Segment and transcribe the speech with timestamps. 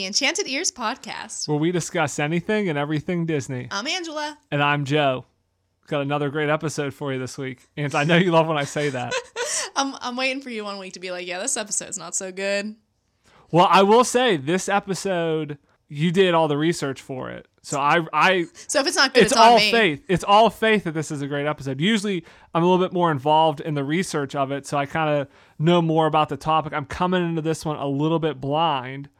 [0.00, 1.46] the Enchanted Ears podcast.
[1.46, 3.68] where we discuss anything and everything Disney.
[3.70, 4.38] I'm Angela.
[4.50, 5.26] And I'm Joe.
[5.88, 7.68] Got another great episode for you this week.
[7.76, 9.12] And I know you love when I say that.
[9.76, 12.32] I'm, I'm waiting for you one week to be like, yeah, this episode's not so
[12.32, 12.76] good.
[13.50, 17.46] Well, I will say this episode, you did all the research for it.
[17.60, 19.70] So I, I, So if it's not good, it's, it's, all me.
[19.70, 20.02] faith.
[20.08, 21.78] It's all faith that this is a great episode.
[21.78, 25.20] Usually, I'm a little bit more involved in the research of it, so I kind
[25.20, 25.28] of
[25.58, 26.72] know more about the topic.
[26.72, 29.10] I'm coming into this one a little bit blind,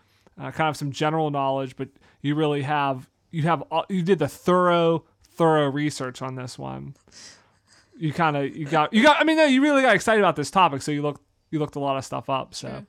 [0.41, 1.89] uh, kind of some general knowledge, but
[2.23, 5.05] you really have you have all- you did the thorough
[5.35, 6.95] thorough research on this one.
[7.97, 9.21] You kind of you got you got.
[9.21, 11.77] I mean, no, you really got excited about this topic, so you looked you looked
[11.77, 12.55] a lot of stuff up.
[12.55, 12.87] So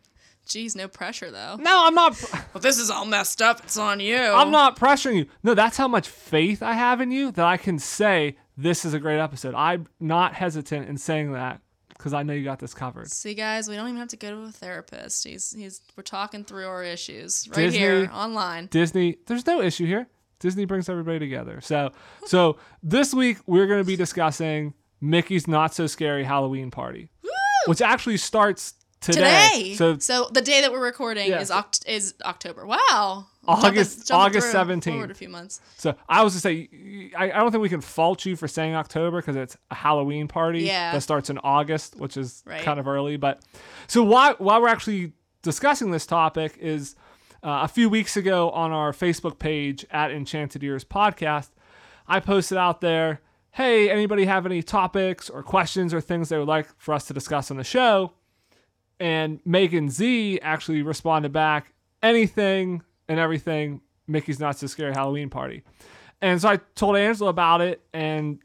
[0.48, 1.56] Geez, no pressure though.
[1.60, 2.16] no, I'm not.
[2.54, 3.62] Well, this is all messed up.
[3.64, 4.18] It's on you.
[4.18, 5.26] I'm not pressuring you.
[5.44, 8.94] No, that's how much faith I have in you that I can say this is
[8.94, 9.56] a great episode.
[9.56, 11.62] I'm not hesitant in saying that
[12.02, 13.12] because I know you got this covered.
[13.12, 15.24] See, guys, we don't even have to go to a therapist.
[15.24, 18.66] He's he's we're talking through our issues right Disney- here online.
[18.72, 20.08] Disney, there's no issue here.
[20.40, 21.62] Disney brings everybody together.
[21.62, 21.92] So,
[22.26, 27.12] so this week we're going to be discussing Mickey's Not So Scary Halloween Party,
[27.68, 29.50] which actually starts today.
[29.52, 31.42] Today, So so the day that we're recording Yeah.
[31.42, 32.66] is Oct- is October.
[32.66, 34.94] Wow, August- August 17th.
[34.94, 35.60] Forward a few months.
[35.78, 38.76] So I was to say, I, I don't think we can fault you for saying
[38.76, 40.94] October because it's a Halloween party Yeah.
[40.94, 42.62] that starts in August, which is Right.
[42.64, 43.18] kind of early.
[43.18, 43.42] But
[43.88, 46.96] so why why we're actually discussing this topic is
[47.44, 51.50] uh, a few weeks ago on our Facebook page at Enchanted Ears Podcast,
[52.08, 53.22] I posted out there,
[53.54, 57.16] hey, anybody have any topics or questions or things they would like for us to
[57.16, 58.14] discuss on the show?
[59.02, 61.74] And Megan Z actually responded back,
[62.04, 65.64] anything and everything, Mickey's Not So Scary Halloween Party.
[66.22, 68.38] And so I told Angela about it, and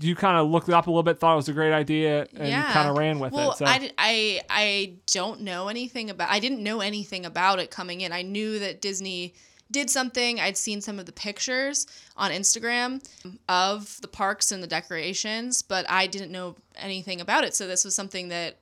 [0.00, 2.26] you kind of looked it up a little bit, thought it was a great idea,
[2.34, 3.58] and yeah, kind of ran with well, it.
[3.58, 6.30] So I, I I don't know anything about.
[6.30, 8.10] I didn't know anything about it coming in.
[8.10, 9.34] I knew that Disney
[9.70, 10.40] did something.
[10.40, 11.86] I'd seen some of the pictures
[12.16, 13.06] on Instagram
[13.46, 17.54] of the parks and the decorations, but I didn't know anything about it.
[17.54, 18.56] So this was something that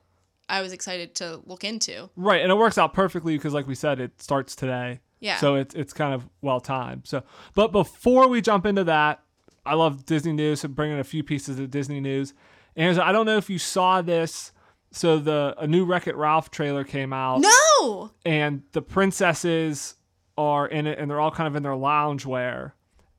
[0.49, 2.09] I was excited to look into.
[2.15, 5.01] right, and it works out perfectly because, like we said, it starts today.
[5.19, 5.37] Yeah.
[5.37, 7.07] So it's it's kind of well timed.
[7.07, 7.23] So,
[7.55, 9.21] but before we jump into that,
[9.65, 10.61] I love Disney news.
[10.61, 12.33] So bringing a few pieces of Disney news.
[12.75, 14.51] And I don't know if you saw this.
[14.91, 17.41] So the a new Wreck It Ralph trailer came out.
[17.41, 18.11] no.
[18.25, 19.95] and the princesses
[20.37, 22.73] are in it and they're all kind of in their loungewear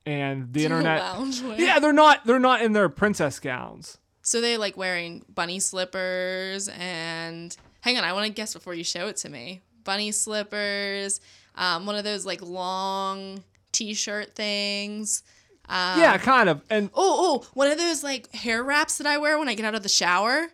[0.06, 1.58] and the internet Loungewear.
[1.58, 6.68] yeah they're not they're not in their princess gowns So they like wearing bunny slippers
[6.68, 9.62] and hang on, I want to guess before you show it to me.
[9.84, 11.22] Bunny slippers,
[11.54, 15.22] um, one of those like long t-shirt things.
[15.66, 19.16] Um, yeah kind of and Oh, oh, one of those like hair wraps that I
[19.16, 20.48] wear when I get out of the shower.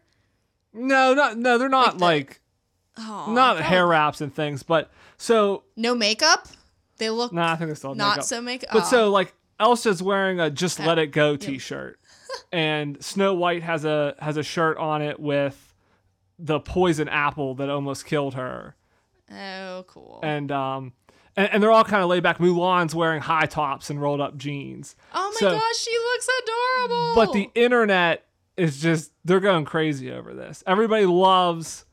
[0.73, 2.41] no not no they're not like,
[2.95, 6.47] the- Oh, not hair wraps and things but so No makeup.
[6.99, 8.25] They look no i think they still not makeup.
[8.25, 8.71] so makeup.
[8.73, 11.99] but so like elsa's wearing a just let it go t-shirt
[12.53, 15.75] and snow white has a has a shirt on it with
[16.39, 18.75] the poison apple that almost killed her
[19.31, 20.21] oh, cool.
[20.23, 20.93] and um
[21.37, 22.39] and, and they're all kind of laid back.
[22.39, 24.95] Mulan's wearing high tops and rolled up jeans.
[25.13, 27.13] oh my so- gosh, she looks adorable.
[27.15, 28.25] But the internet
[28.57, 30.63] is just they're going crazy over this.
[30.67, 31.85] Everybody loves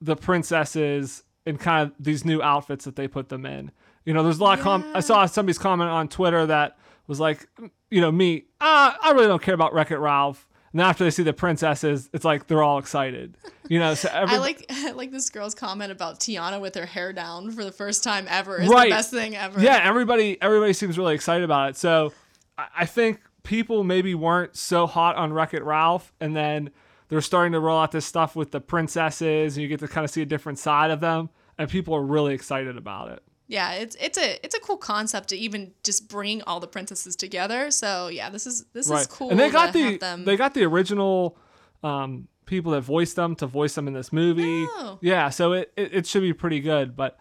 [0.00, 3.70] the princesses and kind of these new outfits that they put them in.
[4.04, 7.20] You know, there's a lot of com- I saw somebody's comment on Twitter that was
[7.20, 7.46] like,
[7.90, 10.46] you know, me, ah, I really don't care about Wreck It Ralph.
[10.72, 13.36] And then after they see the princesses, it's like they're all excited.
[13.68, 16.84] You know, so every, I like I like this girl's comment about Tiana with her
[16.86, 18.60] hair down for the first time ever.
[18.60, 18.90] Is Right.
[18.90, 19.60] the best thing ever.
[19.60, 21.76] yeah, everybody everybody seems really excited about it.
[21.76, 22.12] So
[22.58, 26.68] I, I think people maybe weren't so hot on Wreck It Ralph, and then
[27.08, 30.04] they're starting to roll out this stuff with the princesses, and you get to kind
[30.04, 33.22] of see a different side of them, and people are really excited about it.
[33.48, 37.16] Yeah, it's it's a it's a cool concept to even just bring all the princesses
[37.16, 37.70] together.
[37.70, 39.30] So yeah, this is this is cool.
[39.30, 40.24] and they got the them.
[40.26, 41.38] they got the original
[41.82, 44.66] um, people that voiced them to voice them in this movie.
[44.68, 44.98] Oh.
[45.00, 46.94] Yeah, so it, it it should be pretty good.
[46.94, 47.18] But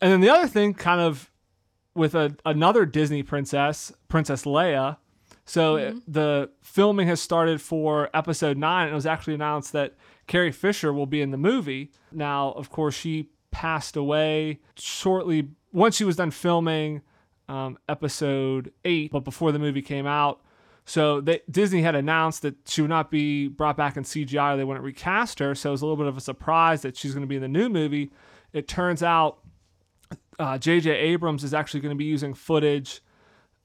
[0.00, 1.30] and then the other thing, kind of
[1.94, 4.98] with a another Disney princess, Princess Leia.
[5.48, 9.94] So it- the filming has started for episode nine, and it was actually announced that
[10.28, 11.90] Carrie Fisher will be in the movie.
[12.12, 17.00] Now, of course, she passed away shortly once she was done filming
[17.48, 20.42] um, episode eight, but before the movie came out.
[20.84, 24.52] So they, Disney had announced that she would not be brought back in CGI.
[24.52, 25.54] Or they wouldn't recast her.
[25.54, 27.40] So it was a little bit of a surprise that she's going to be in
[27.40, 28.10] the new movie.
[28.52, 29.38] It turns out
[30.38, 30.90] uh, J.J.
[30.90, 33.00] Abrams is actually going to be using footage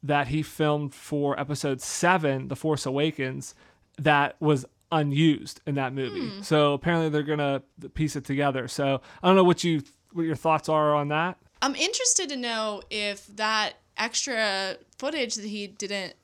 [0.04, 3.56] that he filmed for episode seven, The Force Awakens,
[3.98, 6.28] that was unused in that movie.
[6.28, 6.42] Hmm.
[6.42, 8.68] So apparently they're going to piece it together.
[8.68, 9.84] So I don't know what you
[10.14, 11.38] what your thoughts are on that.
[11.62, 16.16] I'm interested to know if that extra footage that he didn't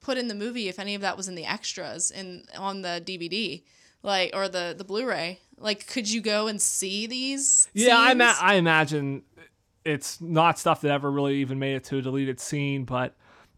[0.00, 3.02] put in the movie, if any of that was in the extras in on the
[3.04, 3.62] DVD,
[4.02, 5.40] like or the the Blu-ray.
[5.58, 7.68] Like, could you go and see these?
[7.74, 9.22] Yeah, I, ma- I imagine
[9.84, 12.84] it's not stuff that ever really even made it to a deleted scene.
[12.84, 13.14] But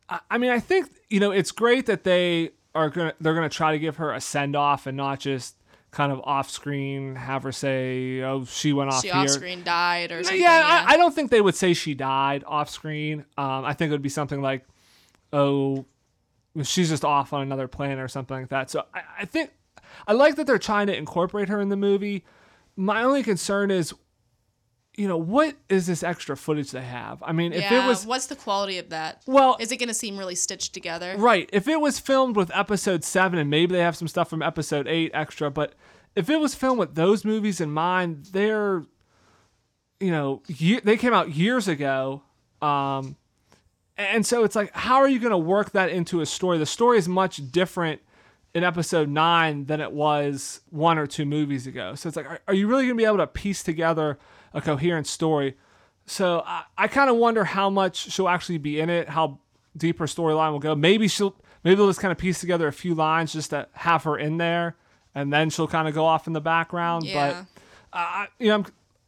[0.08, 3.48] I, I mean, I think you know it's great that they are gonna they're gonna
[3.48, 5.56] try to give her a send off and not just
[5.90, 9.62] kind of off screen have her say, "Oh, she went off she here." off screen
[9.64, 10.40] died or something.
[10.40, 13.24] yeah, I, I don't think they would say she died off screen.
[13.38, 14.66] Um, I think it would be something like,
[15.32, 15.86] "Oh,
[16.62, 18.70] she's just off on another planet" or something like that.
[18.70, 19.52] So I, I think
[20.06, 22.24] I like that they're trying to incorporate her in the movie.
[22.76, 23.94] My only concern is,
[24.96, 27.22] you know, what is this extra footage they have?
[27.22, 29.22] I mean, if it was what's the quality of that?
[29.26, 31.14] well, Is it going to seem really stitched together?
[31.18, 31.50] Right.
[31.52, 34.88] If it was filmed with episode seven, and maybe they have some stuff from episode
[34.88, 35.74] eight extra, but
[36.14, 38.84] if it was filmed with those movies in mind, they're,
[40.00, 42.22] you know, ye- they came out years ago.
[42.62, 43.16] Um,
[43.98, 46.56] and so it's like, how are you going to work that into a story?
[46.56, 48.00] The story is much different
[48.54, 51.94] in episode nine than it was one or two movies ago.
[51.94, 54.18] So it's like, are, are you really going to be able to piece together
[54.56, 55.56] a coherent story?
[56.06, 59.40] So I, I kind of wonder how much she'll actually be in it, how
[59.76, 60.74] deep her storyline will go.
[60.74, 64.04] Maybe she'll, maybe they'll just kind of piece together a few lines just to have
[64.04, 64.76] her in there,
[65.14, 67.04] and then she'll kind of go off in the background.
[67.04, 67.44] Yeah.
[67.92, 68.66] But uh, you know, I'm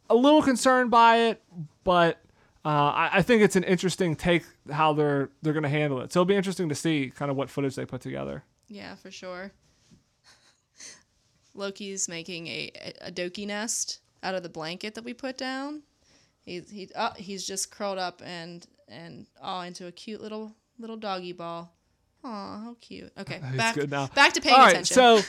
[0.09, 1.41] a little concerned by it,
[1.83, 2.19] but
[2.65, 6.11] uh, I, I think it's an interesting take how they're they're going to handle it.
[6.11, 8.43] So it'll be interesting to see kind of what footage they put together.
[8.67, 9.51] Yeah, for sure.
[11.55, 15.81] Loki's making a, a doki nest out of the blanket that we put down.
[16.41, 20.97] He's he oh, he's just curled up and and all into a cute little little
[20.97, 21.73] doggy ball.
[22.23, 22.27] Aw,
[22.63, 23.11] how cute.
[23.17, 24.07] Okay, He's back good now.
[24.07, 24.95] back to paying All right, attention.
[24.95, 25.21] so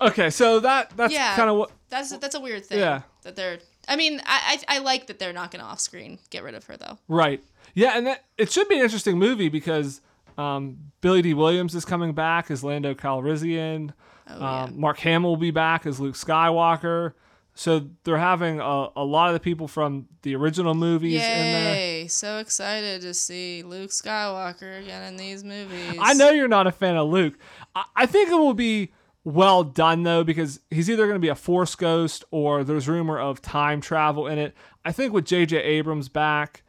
[0.00, 1.36] okay, so that that's Yeah.
[1.36, 2.78] kind of what that's that's a weird thing.
[2.78, 3.02] Yeah.
[3.22, 3.58] That they're.
[3.88, 6.64] I mean, I, I I like that they're not gonna off screen get rid of
[6.64, 6.98] her though.
[7.08, 7.42] Right.
[7.74, 10.00] Yeah, and that, it should be an interesting movie because
[10.38, 13.92] um, Billy Dee Williams is coming back as Lando Calrissian.
[14.28, 17.12] Oh, um, Mark Hamill will be back as Luke Skywalker.
[17.58, 21.74] So they're having a, a lot of the people from the original movies in there.
[21.74, 22.06] Yay!
[22.06, 25.96] So excited to see Luke Skywalker again in these movies.
[25.98, 27.38] I know you're not a fan of Luke.
[27.74, 28.92] I, I think it will be
[29.24, 33.18] well done though because he's either going to be a Force ghost or there's rumor
[33.18, 34.54] of time travel in it.
[34.84, 35.56] I think with J.J.
[35.56, 36.62] Abrams back,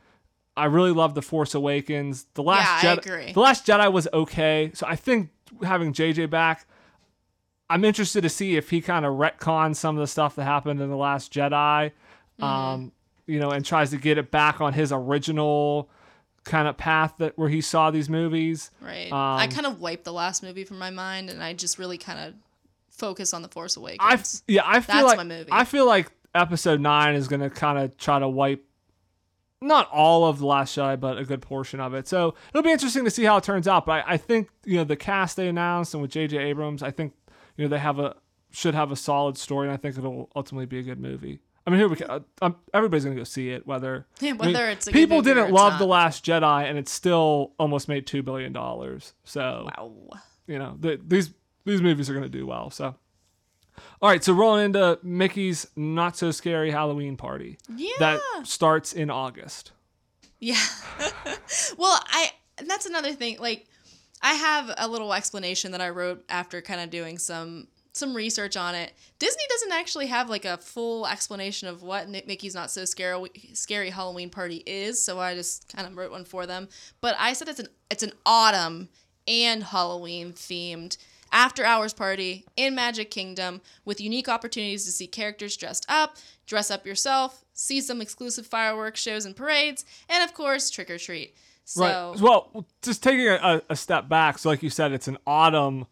[0.56, 2.28] I really love the Force Awakens.
[2.34, 5.32] The last Yeah, Jedi, the last Jedi was okay, so I think
[5.64, 6.28] having J.J.
[6.28, 6.66] back.
[7.70, 10.82] I'm interested to see if he kind of retcons some of the stuff that happened
[10.82, 11.92] in the Last Jedi,
[12.40, 12.44] Mm-hmm.
[12.44, 12.92] um,
[13.26, 15.90] you know, and tries to get it back on his original
[16.46, 18.70] kind of path that where he saw these movies.
[18.80, 19.12] Right.
[19.12, 21.98] I Um, kind of wiped the last movie from my mind, and I just really
[21.98, 22.36] kind of
[22.90, 24.44] focus on the Force I Awakens.
[24.48, 25.50] yeah, I feel That's like my movie.
[25.52, 28.64] I feel like episode nine is gonna kind of try to wipe
[29.62, 32.08] not all of the Last Jedi, but a good portion of it.
[32.08, 33.86] So it'll be interesting to see how it turns out.
[33.88, 36.38] But I, I think you know the cast they announced and with J.J.
[36.38, 37.14] Abrams, I think
[37.58, 38.16] you know they have a
[38.52, 41.42] should have a solid story, and I think it'll ultimately be a good movie.
[41.66, 42.24] I mean, here we go.
[42.42, 45.22] Um, everybody's gonna go see it, whether Yeah, I mean, whether it's a good people
[45.22, 45.80] didn't love not.
[45.80, 49.14] the Last Jedi, and it still almost made two billion dollars.
[49.26, 49.92] So wow.
[50.48, 51.34] you know the, these
[51.66, 52.96] these movies are going to do well so
[54.02, 57.92] all right so rolling into mickey's not so scary halloween party Yeah.
[58.00, 59.74] that starts in august
[60.40, 60.56] Yeah.
[61.78, 63.38] well, I and that's another thing.
[63.40, 63.68] Like,
[64.22, 68.56] I have a little explanation that I wrote after kind of doing some some research
[68.56, 68.94] on it.
[69.18, 73.90] Disney doesn't actually have like a full explanation of what Mickey's Not So Scary Scary
[73.90, 76.70] Halloween Party is, so I just kind of wrote one for them.
[77.02, 78.90] But I said it's an it's an autumn
[79.28, 80.98] and Halloween themed
[81.32, 86.72] after hours party in Magic Kingdom with unique opportunities to see characters dressed up, dress
[86.72, 91.36] up yourself, see some exclusive fireworks shows and parades, and of course, trick or treat.
[91.70, 95.18] So, right well just taking a, a step back so like you said it's an
[95.28, 95.86] autumn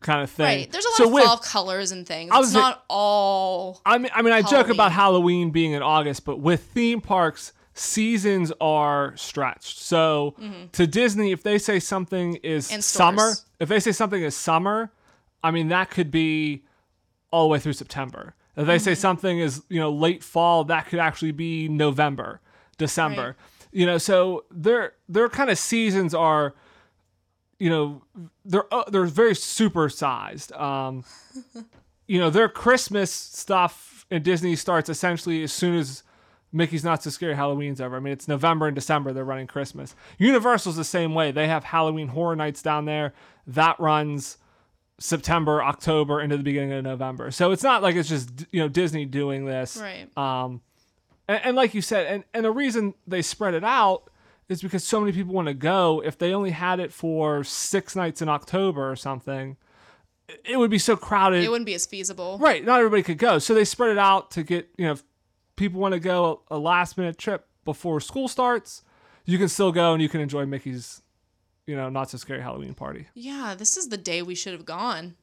[0.00, 2.30] kind of thing right, there's a lot so of with, fall colors and things.
[2.32, 3.80] It's not all.
[3.86, 7.52] I mean, I mean, I joke about Halloween being in August, but with theme parks,
[7.74, 9.78] seasons are stretched.
[9.78, 10.34] So
[10.72, 12.80] to Disney, if they say something is Mm-hmm.
[12.80, 14.90] Summer, if they say something is summer,
[15.42, 16.64] I mean that could be
[17.30, 18.34] all the way through September.
[18.56, 18.84] If they Mm-hmm.
[18.84, 22.40] say something is you know late fall, that could actually be November,
[22.76, 23.22] December.
[23.28, 23.36] Right.
[23.72, 26.54] You know, so their their kind of seasons are
[27.58, 28.02] you know
[28.44, 30.52] they're uh, they're very super sized.
[30.52, 31.04] Um,
[32.06, 36.02] you know their Christmas stuff in Disney starts essentially as soon as
[36.52, 37.96] Mickey's Not So Scary Halloween's over.
[37.96, 39.94] I mean it's November and December they're running Christmas.
[40.18, 41.30] Universal's the same way.
[41.30, 43.14] They have Halloween Horror Nights down there
[43.46, 44.38] that runs
[44.98, 47.30] September, October into the beginning of November.
[47.30, 49.76] So it's not like it's just you know Disney doing this.
[49.76, 50.08] Right.
[50.16, 50.60] Um,
[51.32, 54.10] And, and like you said, and, and the reason they spread it out
[54.48, 56.02] is because so many people want to go.
[56.04, 59.56] If they only had it for six nights in October or something,
[60.44, 61.42] it would be so crowded.
[61.42, 62.36] It wouldn't be as feasible.
[62.38, 63.38] Right, not everybody could go.
[63.38, 65.02] So they spread it out to get, you know, if
[65.56, 68.82] people want to go a last minute trip before school starts,
[69.24, 71.00] you can still go and you can enjoy Mickey's,
[71.66, 73.06] you know, not so scary Halloween party.
[73.14, 75.14] Yeah, this is the day we should have gone.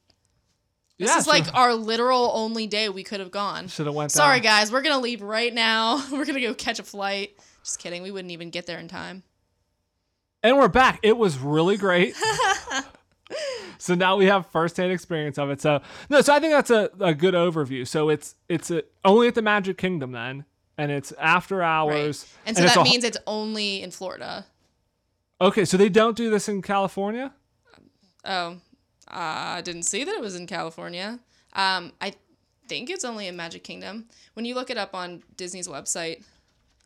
[0.99, 3.67] This Yeah, is so- like our literal only day we could have gone.
[3.69, 4.43] Should have went Sorry, down.
[4.59, 6.05] guys, we're gonna leave right now.
[6.11, 7.35] We're gonna go catch a flight.
[7.63, 8.03] Just kidding.
[8.03, 9.23] We wouldn't even get there in time.
[10.43, 10.99] And we're back.
[11.03, 12.15] It was really great.
[13.77, 15.61] so now we have firsthand experience of it.
[15.61, 17.87] So no, so I think that's a, a good overview.
[17.87, 20.45] So it's it's a, only at the Magic Kingdom then,
[20.77, 21.67] and it's after Right.
[21.77, 22.25] hours.
[22.45, 24.45] And so it's that a- means it's only in Florida.
[25.41, 25.65] okay.
[25.65, 27.33] So they don't do this in California.
[28.25, 28.61] Um, oh,
[29.09, 31.19] I didn't see that it was in California.
[31.53, 32.13] Um, I
[32.67, 34.05] think it's only in Magic Kingdom.
[34.33, 36.23] When you look it up on Disney's website,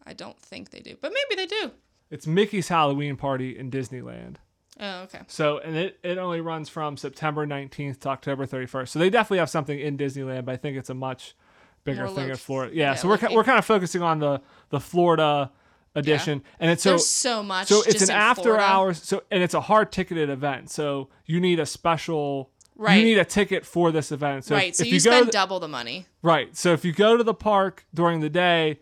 [0.05, 1.71] I don't think they do, but maybe they do.
[2.09, 4.35] It's Mickey's Halloween party in Disneyland.
[4.79, 5.19] Oh, okay.
[5.27, 8.87] So and it, it only runs from September 19th to October 31st.
[8.89, 11.35] So they definitely have something in Disneyland, but I think it's a much
[11.83, 12.75] bigger More thing low- in Florida.
[12.75, 15.51] Yeah, yeah, so we're we're kind of focusing on the the Florida
[15.95, 17.67] edition, and it's so There's so much.
[17.67, 18.63] so it's an after Florida.
[18.63, 19.01] hours.
[19.03, 20.69] So and it's a hard ticketed event.
[20.69, 22.51] So you need a special.
[22.75, 22.95] Right.
[22.95, 24.45] You need a ticket for this event.
[24.45, 24.69] So right.
[24.69, 26.07] if, So if you, you, spend double the money.
[26.23, 26.55] right.
[26.57, 28.79] So if you go to the park during the day,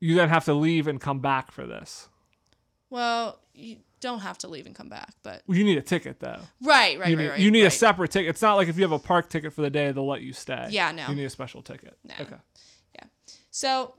[0.00, 2.08] you then have to leave and come back for this.
[2.90, 6.40] Well, you don't have to leave and come back, but You need a ticket though.
[6.62, 7.40] right, right, you right, need, right.
[7.40, 8.30] you need a separate ticket.
[8.30, 10.32] It's not like if you have a park ticket for the day, they'll let you
[10.32, 10.66] stay.
[10.70, 11.06] Yeah, no.
[11.08, 11.96] You need a special ticket.
[12.04, 12.14] No.
[12.20, 12.36] Okay.
[12.96, 13.04] Yeah
[13.52, 13.94] so,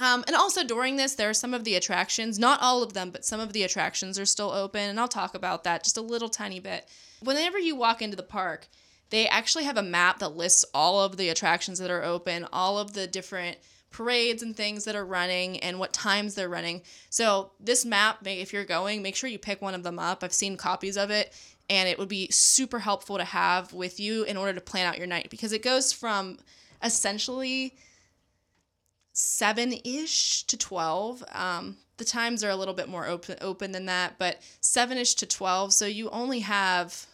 [0.00, 3.10] um, and also during this, there are some of the attractions, not all of them,
[3.10, 4.82] but some of the attractions are still open.
[4.82, 6.88] And I'll talk about that just a little tiny bit.
[7.20, 8.68] Whenever you walk into the park,
[9.10, 12.78] they actually have a map that lists all of the attractions that are open, all
[12.78, 13.56] of the different
[13.90, 16.82] parades and things that are running, and what times they're running.
[17.08, 20.22] So, this map, if you're going, make sure you pick one of them up.
[20.22, 21.32] I've seen copies of it,
[21.70, 24.98] and it would be super helpful to have with you in order to plan out
[24.98, 26.38] your night because it goes from
[26.82, 27.74] essentially
[29.16, 31.24] seven ish to 12.
[31.32, 35.14] Um, the times are a little bit more open, open than that, but seven ish
[35.14, 35.72] to 12.
[35.72, 37.06] So you only have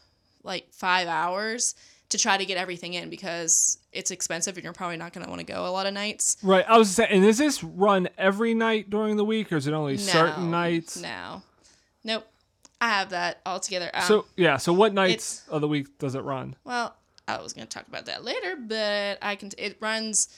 [0.43, 1.77] like five hours
[2.09, 5.31] to try to get everything in because it's expensive and you're probably not going to
[5.31, 6.37] want to go a lot of nights.
[6.43, 6.65] Right.
[6.69, 9.73] I was saying, and is this run every night during the week, or is it
[9.73, 11.01] only certain nights?
[11.01, 11.43] No.
[12.03, 12.27] Nope.
[12.81, 13.91] I have that all together.
[13.95, 14.57] Um, So yeah.
[14.57, 16.57] So what nights of the week does it run?
[16.65, 16.97] Well,
[17.29, 19.53] I was going to talk about that later, but I can.
[19.57, 20.29] It runs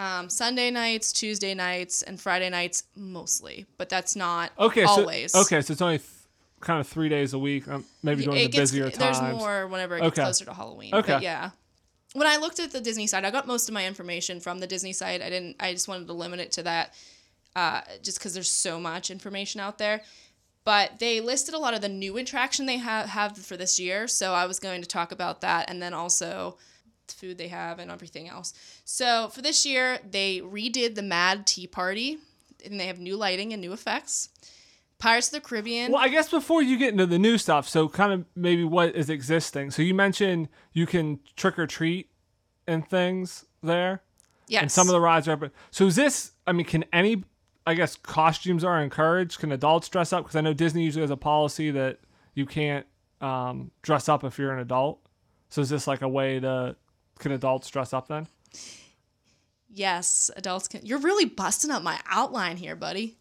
[0.00, 4.82] um, Sunday nights, Tuesday nights, and Friday nights mostly, but that's not Okay.
[4.84, 5.32] always.
[5.32, 5.60] So, okay.
[5.60, 6.08] So it's only th-
[6.60, 9.38] kind of three days a week, um, maybe during it the gets, busier There's times.
[9.38, 10.22] more whenever it gets Okay.
[10.22, 10.94] closer to Halloween.
[10.94, 11.12] Okay.
[11.14, 11.50] But yeah.
[12.14, 14.66] When I looked at the Disney site, I got most of my information from the
[14.66, 15.22] Disney site.
[15.22, 15.56] I didn't.
[15.60, 16.94] I just wanted to limit it to that,
[17.54, 20.02] uh, just because there's so much information out there.
[20.64, 24.08] But they listed a lot of the new attraction they have have for this year.
[24.08, 26.58] So I was going to talk about that, and then also
[27.12, 28.52] food they have and everything else.
[28.84, 32.18] So for this year, they redid the Mad Tea Party,
[32.64, 34.28] and they have new lighting and new effects.
[34.98, 35.92] Pirates of the Caribbean.
[35.92, 38.94] Well, I guess before you get into the new stuff, so kind of maybe what
[38.94, 39.70] is existing.
[39.70, 42.10] So you mentioned you can trick or treat
[42.66, 44.02] and things there,
[44.46, 44.60] yes.
[44.60, 45.50] and some of the rides are.
[45.70, 46.32] So is this?
[46.46, 47.24] I mean, can any?
[47.66, 49.38] I guess costumes are encouraged.
[49.38, 50.24] Can adults dress up?
[50.24, 52.00] Because I know Disney usually has a policy that
[52.34, 52.86] you can't
[53.22, 55.00] um, dress up if you're an adult.
[55.48, 56.76] So is this like a way to?
[57.20, 58.26] Can adults dress up then?
[59.72, 60.84] Yes, adults can.
[60.84, 63.18] You're really busting up my outline here, buddy.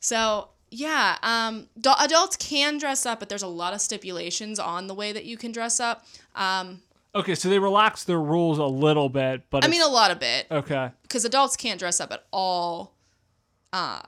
[0.00, 1.68] So yeah, um,
[2.00, 5.36] adults can dress up, but there's a lot of stipulations on the way that you
[5.36, 6.06] can dress up.
[6.34, 6.80] Um,
[7.14, 10.22] Okay, so they relax their rules a little bit, but I mean, a lot of
[10.22, 12.94] it, okay, because adults can't dress up at all.
[13.70, 14.00] Uh,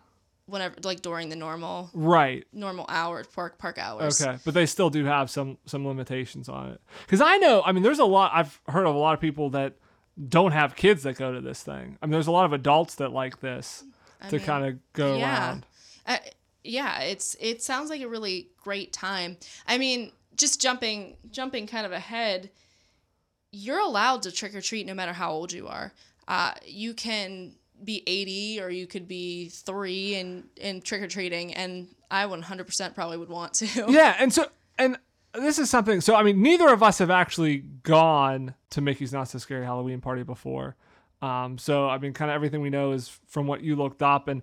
[0.46, 2.44] whenever like during the normal right.
[2.52, 4.20] normal hours, park park hours.
[4.20, 6.80] Okay, but they still do have some some limitations on it.
[7.06, 8.32] Because I know, I mean, there's a lot.
[8.34, 9.74] I've heard of a lot of people that
[10.28, 11.98] don't have kids that go to this thing.
[12.00, 13.84] I mean, there's a lot of adults that like this
[14.30, 15.48] to kind of go yeah.
[15.48, 15.66] around.
[16.06, 16.18] Uh,
[16.62, 19.36] yeah, it's it sounds like a really great time.
[19.66, 22.50] I mean, just jumping jumping kind of ahead,
[23.50, 25.92] you're allowed to trick or treat no matter how old you are.
[26.26, 31.54] Uh, you can be 80 or you could be three and in trick or treating,
[31.54, 33.86] and I 100% probably would want to.
[33.88, 34.46] Yeah, and so
[34.78, 34.98] and
[35.34, 36.00] this is something.
[36.00, 40.00] So I mean, neither of us have actually gone to Mickey's Not So Scary Halloween
[40.00, 40.76] Party before.
[41.22, 44.28] Um, so I mean, kind of everything we know is from what you looked up,
[44.28, 44.42] and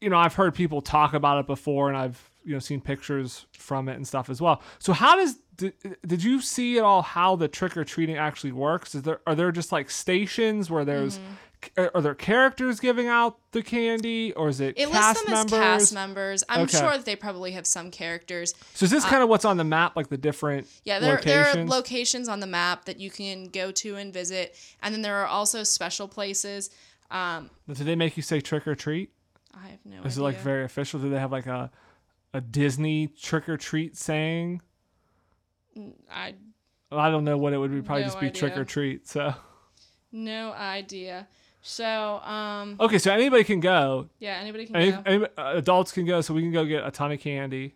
[0.00, 3.46] you know, I've heard people talk about it before, and I've you know seen pictures
[3.52, 4.62] from it and stuff as well.
[4.78, 5.74] So how does did,
[6.06, 8.94] did you see at all how the trick or treating actually works?
[8.94, 11.20] Is there are there just like stations where there's are
[11.76, 15.52] are there characters giving out the candy, or is it, It cast lists them members?
[15.52, 16.44] as cast members.
[16.48, 16.78] I'm Okay.
[16.78, 18.54] sure that they probably have some characters.
[18.74, 21.40] so is this kind of what's on the map, like the different Yeah, there, there
[21.40, 21.70] are locations?
[21.70, 25.26] locations on the map that you can go to and visit, and then there are
[25.26, 26.70] also special places.
[27.10, 29.10] Um, Did they make you say trick or treat?
[29.54, 30.98] I have no Is it like very official?
[31.00, 31.70] Do they have like a
[32.34, 34.62] a Disney trick or treat saying?
[36.10, 36.34] I
[36.90, 37.82] I don't know what it would be.
[37.82, 39.06] Probably No just be trick or treat.
[39.08, 39.34] So
[40.10, 41.28] no idea.
[41.62, 44.08] So um, okay, so anybody can go.
[44.18, 46.84] yeah, anybody can Any, go any, uh, adults can go, so we can go get
[46.86, 47.74] a ton of candy.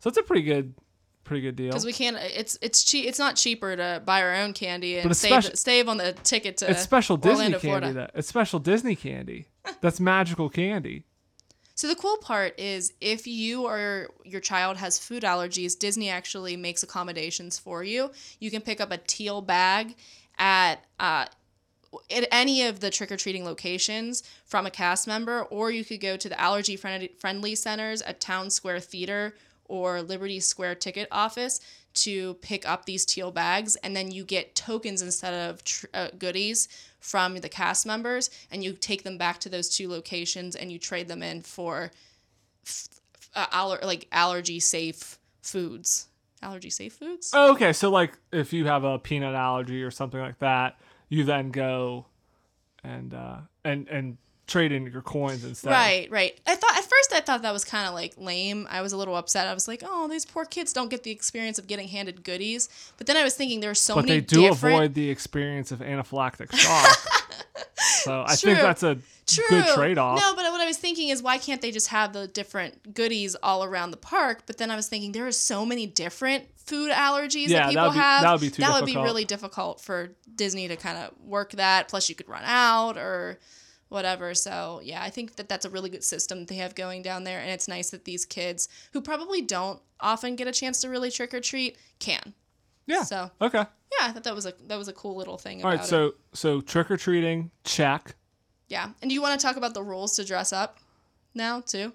[0.00, 0.74] So it's a pretty good,
[1.22, 1.68] pretty good deal.
[1.68, 2.16] because we can't.
[2.20, 3.06] It's it's cheap.
[3.06, 6.12] It's not cheaper to buy our own candy and it's save special- save on the
[6.24, 6.70] ticket to.
[6.70, 7.68] It's special Disney Orlando, candy.
[7.78, 7.92] Florida.
[7.92, 9.46] That it's special Disney candy.
[9.80, 11.04] That's magical candy.
[11.76, 16.56] So the cool part is if you or your child has food allergies, Disney actually
[16.56, 18.10] makes accommodations for you.
[18.40, 19.94] You can pick up a teal bag
[20.38, 21.26] at uh,
[22.10, 26.00] at any of the trick or treating locations from a cast member, or you could
[26.00, 31.60] go to the allergy friendly centers at Town Square Theater or Liberty Square ticket office
[31.94, 36.08] to pick up these teal bags, and then you get tokens instead of tr- uh,
[36.18, 36.68] goodies
[37.00, 40.78] from the cast members, and you take them back to those two locations and you
[40.78, 41.90] trade them in for
[42.66, 42.88] f-
[43.34, 46.06] uh, aller- like allergy safe foods.
[46.40, 47.32] Allergy safe foods?
[47.34, 50.78] Oh, okay, so like if you have a peanut allergy or something like that,
[51.08, 52.06] you then go
[52.84, 55.70] and uh, and and trade in your coins instead.
[55.70, 56.40] Right, right.
[56.46, 58.66] I thought at first I thought that was kind of like lame.
[58.70, 59.46] I was a little upset.
[59.46, 62.68] I was like, "Oh, these poor kids don't get the experience of getting handed goodies."
[62.96, 65.10] But then I was thinking there are so But many they do different avoid the
[65.10, 66.98] experience of anaphylactic shock.
[67.76, 69.44] so I think that's a True.
[69.48, 70.18] good trade off.
[70.18, 73.34] No, but what I was thinking is why can't they just have the different goodies
[73.42, 74.44] all around the park?
[74.46, 77.84] But then I was thinking there are so many different food allergies Yeah, that people
[77.84, 78.22] that be- have.
[78.22, 81.52] that would be too That would be really difficult for Disney to kind of work
[81.52, 81.88] that.
[81.88, 83.38] Plus, you could run out or
[83.90, 84.34] whatever.
[84.34, 87.40] So yeah, I think that that's a really good system they have going down there,
[87.40, 91.10] and it's nice that these kids who probably don't often get a chance to really
[91.10, 92.34] trick or treat can.
[92.88, 93.04] Yeah.
[93.04, 93.58] So okay.
[93.58, 95.62] yeah, I thought that was a that was a cool little thing.
[95.62, 95.86] All about right.
[95.86, 95.88] it.
[95.88, 98.16] So so trick or treating check.
[98.68, 98.90] Yeah.
[99.00, 100.78] And do you want to talk about the rules to dress up
[101.34, 101.92] now, too?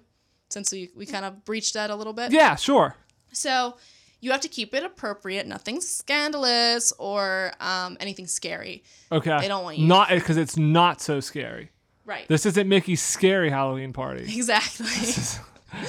[0.50, 2.32] Since we, we kind of breached that a little bit.
[2.32, 2.56] Yeah.
[2.56, 2.96] Sure.
[3.32, 3.76] So
[4.20, 8.84] you have to keep it appropriate, nothing scandalous or um, anything scary.
[9.10, 9.36] Okay.
[9.40, 11.70] They don't want you- Not because it's not so scary.
[12.04, 12.28] Right.
[12.28, 14.22] This isn't Mickey's scary Halloween party.
[14.36, 14.86] exactly.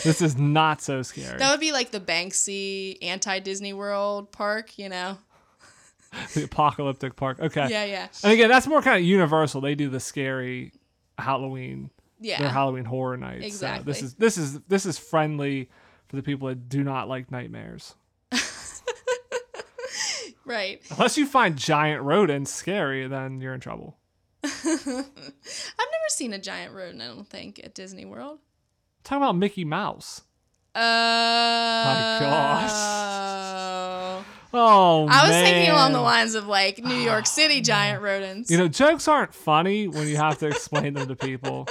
[0.03, 1.37] This is not so scary.
[1.37, 5.17] that would be like the Banksy anti Disney World park, you know?
[6.33, 7.39] the apocalyptic park.
[7.39, 7.67] Okay.
[7.69, 8.07] Yeah, yeah.
[8.23, 9.61] And again, that's more kind of universal.
[9.61, 10.71] They do the scary
[11.17, 12.39] Halloween, Yeah.
[12.41, 13.41] their Halloween horror nights.
[13.41, 13.83] So Exactly.
[13.91, 15.69] this is this is this is friendly
[16.07, 17.95] for the people that do not like nightmares.
[20.47, 20.79] Right.
[20.91, 23.97] Unless you find giant rodents scary, then you're in trouble.
[24.43, 28.37] I've never seen a giant rodent, I don't think, at Disney World.
[29.05, 30.21] Talk about Mickey Mouse.
[30.73, 33.05] Uh, My gosh.
[34.57, 38.49] Oh, I was thinking along the lines of like New York City giant rodents.
[38.49, 41.67] You know, jokes aren't funny when you have to explain them to people.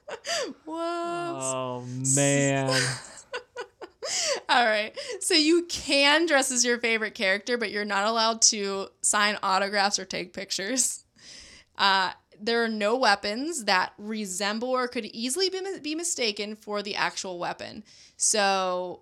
[0.64, 0.64] Whoops.
[0.66, 1.84] Oh
[2.16, 2.70] man.
[4.48, 4.98] All right.
[5.20, 9.98] So you can dress as your favorite character, but you're not allowed to sign autographs
[9.98, 11.04] or take pictures.
[11.76, 12.12] Uh,
[12.44, 17.38] there are no weapons that resemble or could easily be, be mistaken for the actual
[17.38, 17.84] weapon.
[18.16, 19.00] So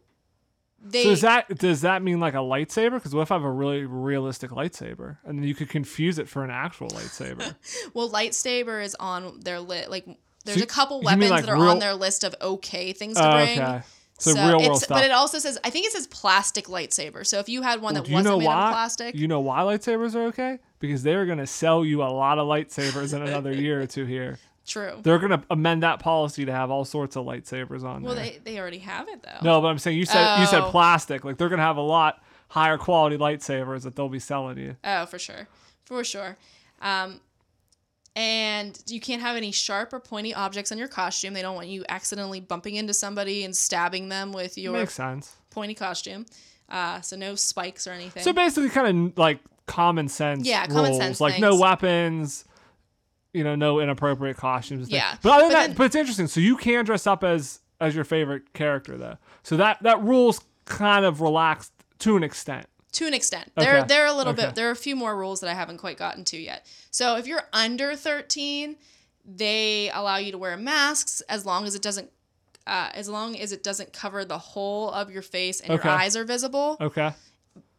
[0.83, 2.93] they So does that does that mean like a lightsaber?
[2.93, 6.29] Because what if I have a really realistic lightsaber, and then you could confuse it
[6.29, 7.55] for an actual lightsaber?
[7.95, 9.91] well, lightsaber is on their lit.
[9.91, 10.07] Like
[10.45, 13.17] there's you- a couple weapons like, that are real- on their list of okay things
[13.17, 13.59] to Oh, bring.
[13.61, 13.83] okay.
[14.21, 14.97] So, real world it's, stuff.
[14.99, 17.27] But it also says, I think it says plastic lightsaber.
[17.27, 18.67] So if you had one that Do you wasn't know made why?
[18.69, 20.59] of plastic, You know why lightsabers are okay?
[20.79, 24.39] Because they're gonna sell you a lot of lightsabers in another year or two here.
[24.67, 24.99] true.
[25.03, 28.25] They're gonna amend that policy to have all sorts of lightsabers on Well, there.
[28.25, 29.39] they, they already have it though.
[29.43, 30.71] no, but I'm saying you said you said Oh.
[30.71, 31.25] plastic.
[31.25, 34.77] Like they're gonna have a lot higher quality lightsabers that they'll be selling you.
[34.85, 35.49] Oh, for sure,
[35.85, 36.37] for sure.
[36.83, 37.21] Um,
[38.17, 41.33] and you can't have any sharp or pointy objects on your costume.
[41.35, 45.33] They don't want you accidentally bumping into somebody and stabbing them with your Makes sense.
[45.51, 46.27] pointy costume.
[46.69, 48.23] Uh, so no spikes or anything.
[48.23, 50.47] So basically, kind of like common sense.
[50.47, 51.61] Yeah, common sense Like no things.
[51.63, 52.45] weapons.
[53.33, 54.81] You know, no inappropriate costumes.
[54.83, 54.95] and things.
[54.95, 56.27] Yeah, but other than but that, then- but it's interesting.
[56.27, 59.17] So you can dress up as as your favorite character though.
[59.43, 62.67] So that that rule's kind of relaxed to an extent.
[62.93, 63.53] To an extent.
[63.57, 63.87] There, Okay.
[63.89, 64.47] there are a little Okay.
[64.47, 64.55] bit.
[64.55, 66.67] There are a few more rules that I haven't quite gotten to yet.
[66.91, 68.77] So if you're under 13,
[69.25, 72.11] they allow you to wear masks as long as it doesn't,
[72.67, 75.89] uh, as long as it doesn't cover the whole of your face and Okay.
[75.89, 76.77] your eyes are visible.
[76.81, 77.13] Okay.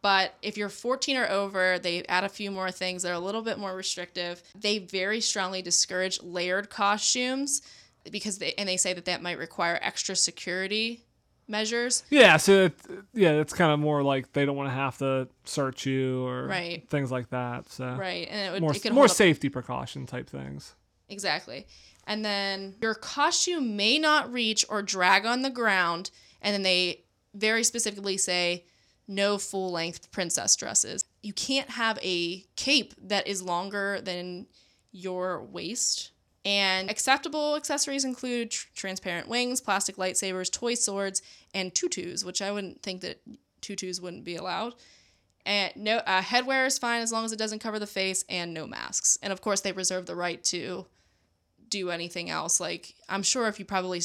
[0.01, 3.19] But if you're 14 or over, they add a few more things that are a
[3.19, 4.41] little bit more restrictive.
[4.55, 7.61] They very strongly discourage layered costumes
[8.09, 11.03] because they and they say that that might require extra security
[11.51, 12.03] measures.
[12.09, 12.73] Yeah, so it,
[13.13, 16.47] yeah, it's kind of more like they don't want to have to search you or
[16.47, 16.89] Right.
[16.89, 17.69] things like that.
[17.69, 18.27] So Right.
[18.31, 20.73] And it would more it more hold up- safety precaution type things.
[21.09, 21.67] Exactly.
[22.07, 26.09] And then your costume may not reach or drag on the ground.
[26.41, 27.03] And then they
[27.35, 28.65] very specifically say
[29.07, 31.03] no full length princess dresses.
[31.21, 34.47] You can't have a cape that is longer than
[34.91, 36.11] your waist.
[36.43, 41.21] And acceptable accessories include tr- transparent wings, plastic lightsabers, toy swords,
[41.53, 43.21] and tutus, which I wouldn't think that
[43.61, 44.73] tutus wouldn't be allowed.
[45.45, 48.53] And no uh, headwear is fine as long as it doesn't cover the face, and
[48.53, 49.17] no masks.
[49.21, 50.85] And of course, they reserve the right to
[51.69, 52.59] do anything else.
[52.59, 54.01] Like I'm sure if you probably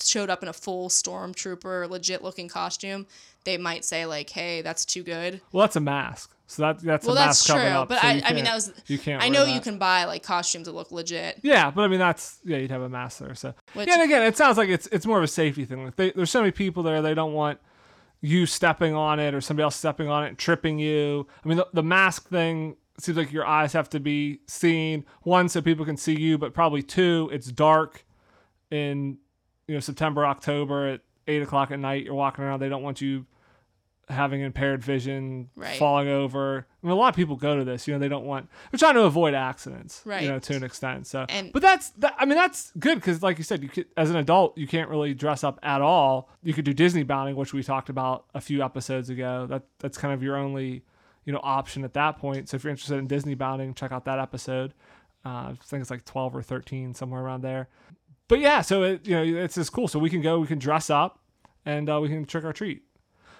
[0.00, 3.06] showed up in a full stormtrooper, legit looking costume,
[3.44, 6.34] they might say like, "Hey, that's too good." Well, that's a mask.
[6.50, 7.88] So that that's Well, a that's true, up.
[7.90, 9.22] but so I- I mean, that was- you can't.
[9.22, 11.40] I know you can buy like costumes that look legit.
[11.42, 13.34] Yeah, but I mean that's yeah, you'd have a mask there.
[13.34, 15.84] So Which- yeah, and again, it sounds like it's it's more of a safety thing.
[15.84, 17.58] Like they, there's so many people there, they don't want
[18.22, 21.26] you stepping on it or somebody else stepping on it and tripping you.
[21.44, 25.48] I mean, the, the mask thing seems like your eyes have to be seen one
[25.50, 28.04] so people can see you, but probably two, it's dark
[28.70, 29.18] in
[29.66, 32.04] you know September, October at eight o'clock at night.
[32.04, 33.26] You're walking around, they don't want you
[34.08, 35.76] having impaired vision, Right.
[35.78, 36.66] falling over.
[36.82, 37.86] I mean, a lot of people go to this.
[37.86, 38.48] You know, they don't want.
[38.70, 40.22] They're trying to avoid accidents, Right.
[40.22, 41.06] You know, to an extent.
[41.06, 41.90] So, And- but that's.
[41.90, 44.66] That, I mean, that's good because, like you said, you could, as an adult, you
[44.66, 46.30] can't really dress up at all.
[46.42, 49.46] You could do Disney bounding, which we talked about a few episodes ago.
[49.46, 50.84] That that's kind of your only,
[51.24, 52.48] you know, option at that point.
[52.48, 54.72] So if you're interested in Disney bounding, check out that episode.
[55.26, 57.68] Uh, I think it's like 12 or 13, somewhere around there.
[58.28, 59.88] But yeah, so it, you know, it's just cool.
[59.88, 61.18] So we can go, we can dress up,
[61.66, 62.82] and uh, we can trick or treat.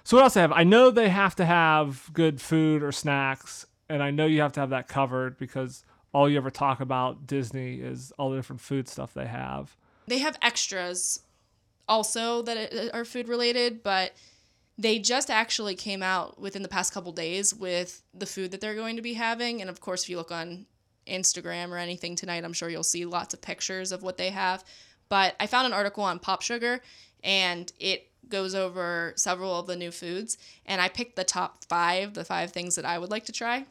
[0.09, 0.53] So what else I have?
[0.53, 4.55] I know they have to have good food or snacks, and I know you have
[4.55, 8.63] to have that covered because all you ever talk about Disney is all the different
[8.63, 9.77] food stuff they have.
[10.07, 11.21] They have extras
[11.87, 14.15] also that are food related, but
[14.79, 18.75] they just actually came out within the past couple days with the food that they're
[18.75, 19.61] going to be having.
[19.61, 20.65] And of course, if you look on
[21.07, 24.65] Instagram or anything tonight, I'm sure you'll see lots of pictures of what they have.
[25.11, 26.81] But I found an article on Pop Sugar
[27.23, 30.39] and it goes over several of the new foods.
[30.67, 33.67] And I picked the top five, the five things that I would like to try.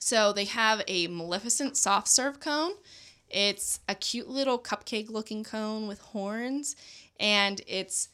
[0.00, 2.72] So they have a Maleficent soft serve cone.
[3.28, 6.74] It's a cute little cupcake looking cone with horns,
[7.20, 8.08] and it's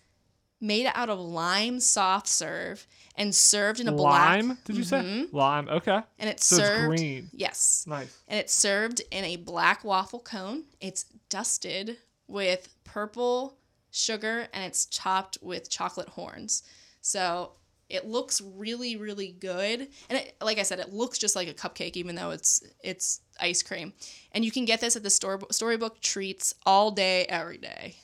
[0.60, 4.42] made out of lime soft serve and served in a black.
[4.42, 4.58] Lime?
[4.64, 5.36] Did you say mm-hmm.
[5.36, 5.68] lime?
[5.68, 6.00] Okay.
[6.18, 6.98] And it's So it's served.
[6.98, 7.30] green.
[7.32, 7.84] Yes.
[7.86, 8.14] Nice.
[8.28, 10.64] And it's served in a black waffle cone.
[10.80, 13.56] It's dusted with purple
[13.96, 16.62] sugar and it's topped with chocolate horns.
[17.00, 17.52] So
[17.88, 19.88] it looks really, really good.
[20.08, 23.20] And it, like I said, it looks just like a cupcake, even though it's it's
[23.40, 23.92] ice cream.
[24.32, 27.96] And you can get this at the store storybook treats all day, every day.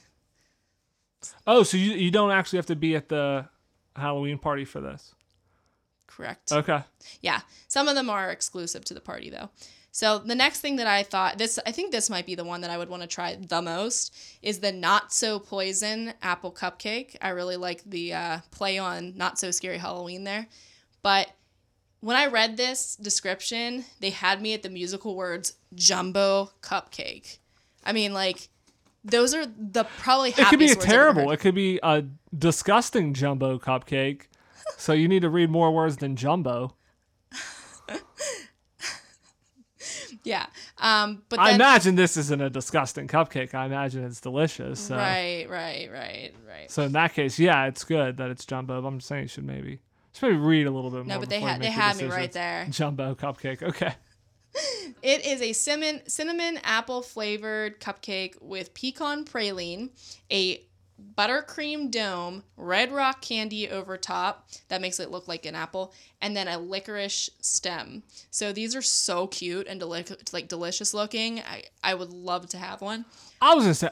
[1.46, 3.48] Oh, so you you don't actually have to be at the
[3.96, 5.14] Halloween party for this?
[6.07, 6.52] Correct.
[6.52, 6.83] Okay.
[7.20, 9.50] Yeah, some of them are exclusive to the party though.
[9.94, 12.62] So the next thing that I thought this I think this might be the one
[12.62, 17.14] that I would want to try the most is the not so poison apple cupcake.
[17.20, 20.48] I really like the uh, play on not so scary Halloween there,
[21.02, 21.31] but
[22.00, 27.38] when I read this description, they had me at the musical words jumbo cupcake.
[27.85, 28.48] I mean, like
[29.05, 31.31] those are the probably It could be a happiest words I've ever terrible.
[31.33, 32.02] It could be a
[32.37, 34.22] disgusting jumbo cupcake.
[34.78, 36.74] so you need to read more words than jumbo.
[40.24, 40.46] Yeah,
[40.78, 43.54] um, but I imagine this isn't a disgusting cupcake.
[43.54, 44.78] I imagine it's delicious.
[44.78, 44.96] So.
[44.96, 46.70] right, right, right, right.
[46.70, 48.85] So in that case, yeah, it's good that it's jumbo.
[48.85, 49.80] I'm saying you should maybe
[50.12, 51.16] should maybe read a little bit more.
[51.16, 52.66] No, but they had they had me right there.
[52.70, 53.62] Jumbo cupcake.
[53.62, 53.94] Okay.
[55.02, 59.90] It is a cinnamon cinnamon apple flavored cupcake with pecan praline,
[60.30, 60.62] a
[61.16, 66.36] buttercream dome, red rock candy over top that makes it look like an apple, and
[66.36, 68.02] then a licorice stem.
[68.30, 71.40] So these are so cute and like delicious looking.
[71.40, 73.04] I, I would love to have one.
[73.40, 73.90] I was gonna say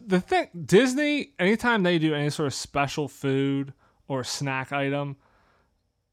[0.00, 1.32] the thing Disney.
[1.38, 3.72] Anytime they do any sort of special food
[4.08, 5.16] or snack item,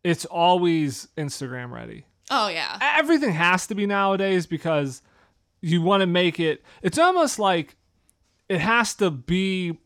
[0.04, 2.06] it's always Instagram ready.
[2.30, 2.78] Oh yeah.
[2.82, 5.02] Everything has to be nowadays because
[5.62, 6.64] you want to make it.
[6.82, 7.76] It's almost like
[8.50, 9.78] it has to be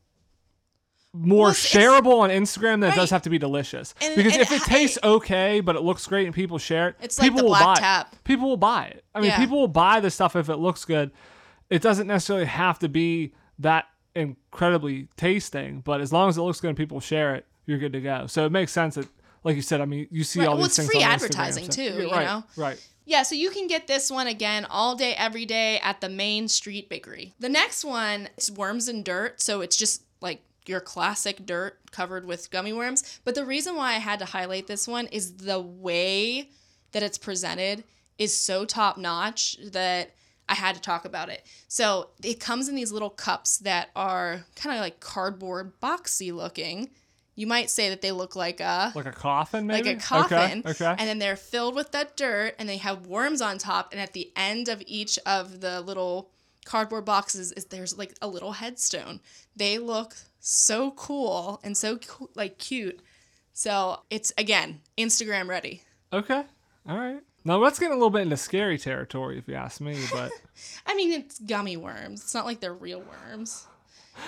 [1.18, 3.94] more Well, shareable on Instagram than it does have to be delicious.
[4.02, 6.90] And- because and if it ha- tastes okay, but it looks great and people share
[6.90, 8.24] it, It's like people the will Black buy it.
[8.24, 9.04] People will buy it.
[9.16, 9.38] I mean, Yeah.
[9.40, 11.12] people will buy the stuff if it looks good.
[11.70, 16.60] It doesn't necessarily have to be that incredibly tasting, but as long as it looks
[16.60, 18.28] good and people share it, you're good to go.
[18.28, 19.08] So it makes sense that
[19.44, 21.12] like you said, I mean, you see Right, all well, these it's things free on
[21.12, 22.44] Instagram, advertising, so- too, Yeah, you right, know?
[22.58, 22.84] Right.
[23.06, 26.48] Yeah, so you can get this one again all day, every day at the Main
[26.48, 27.36] Street Bakery.
[27.40, 32.26] The next one is worms and dirt, so it's just like your classic dirt covered
[32.26, 33.20] with gummy worms.
[33.24, 36.50] But the reason why I had to highlight this one is the way
[36.92, 37.84] that it's presented
[38.18, 40.12] is so top notch that
[40.48, 41.46] I had to talk about it.
[41.68, 46.90] So it comes in these little cups that are kind of like cardboard boxy looking.
[47.36, 49.90] You might say that they look like a Like a coffin, maybe.
[49.90, 50.60] like a coffin.
[50.60, 50.70] Okay.
[50.70, 50.96] okay.
[50.98, 53.92] And then they're filled with that dirt and they have worms on top.
[53.92, 56.30] And at the end of each of the little
[56.66, 59.20] cardboard boxes is there's like a little headstone.
[59.56, 60.16] They look
[60.48, 61.98] so cool and so
[62.36, 63.00] like cute.
[63.54, 65.82] So it's again, Instagram ready.
[66.14, 66.44] okay.
[66.88, 67.22] All right.
[67.44, 69.98] Now let's get a little bit into scary territory, if you ask me.
[70.14, 70.32] But
[70.86, 72.22] I mean, it's gummy worms.
[72.22, 73.66] It's not like they're real worms.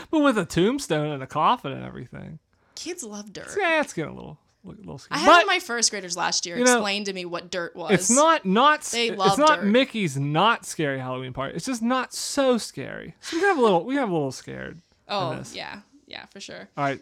[0.10, 2.40] but with a tombstone and a coffin and everything,
[2.76, 3.56] Kids love dirt.
[3.60, 6.58] yeah, it's getting a little, a little I had But my first graders last year
[6.58, 7.92] explain to me what dirt was.
[7.92, 8.82] it's not not.
[8.82, 9.66] They it's love not dirt.
[9.68, 11.56] Mickey's not scary Halloween party.
[11.56, 13.14] It's just not so scary.
[13.22, 13.84] So we have a little.
[13.86, 14.82] We have a little scared.
[15.08, 15.80] Oh, yeah.
[16.08, 16.70] Yeah, for sure.
[16.78, 17.02] All right.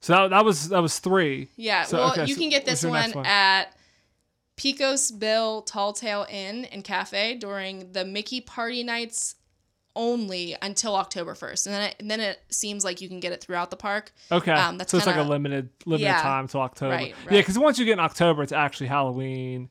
[0.00, 1.48] So that, that was that was three.
[1.56, 3.24] Yeah, So, well, okay, you so can get this one, one?
[3.24, 3.74] at
[4.56, 9.36] Pecos Bill Tall Tale Inn and Cafe during the Mickey Party Nights
[9.96, 11.66] only until October 1st.
[11.66, 14.12] And then it, and then it seems like you can get it throughout the park.
[14.30, 14.52] Okay.
[14.52, 16.20] Um, that's so it's like a limited limited Yeah.
[16.20, 16.94] time till October.
[16.94, 17.32] Right, right.
[17.34, 19.70] Yeah, because once you get in October, it's actually Halloween,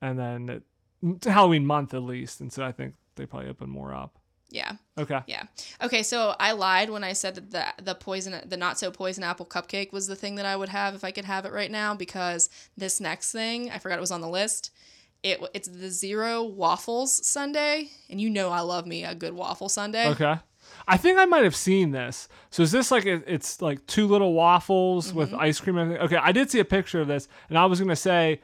[0.00, 0.62] and then it,
[1.02, 4.18] it's Halloween month at least, and so I think they probably open more up.
[4.50, 4.72] Yeah.
[4.96, 5.20] Okay.
[5.26, 5.42] Yeah.
[5.82, 9.22] Okay, so I lied when I said that the the poison the not so poison
[9.22, 11.70] apple cupcake was the thing that I would have if I could have it right
[11.70, 14.70] now because this next thing, I forgot it was on the list.
[15.22, 19.68] It it's the zero waffles sundae, and you know I love me a good waffle
[19.68, 20.08] sundae.
[20.10, 20.36] Okay.
[20.86, 22.28] I think I might have seen this.
[22.50, 25.40] So is this like it, it's like two little waffles with Mm-hmm.
[25.40, 25.98] ice cream and?
[25.98, 28.40] Okay, I did see a picture of this, and I was gonna say,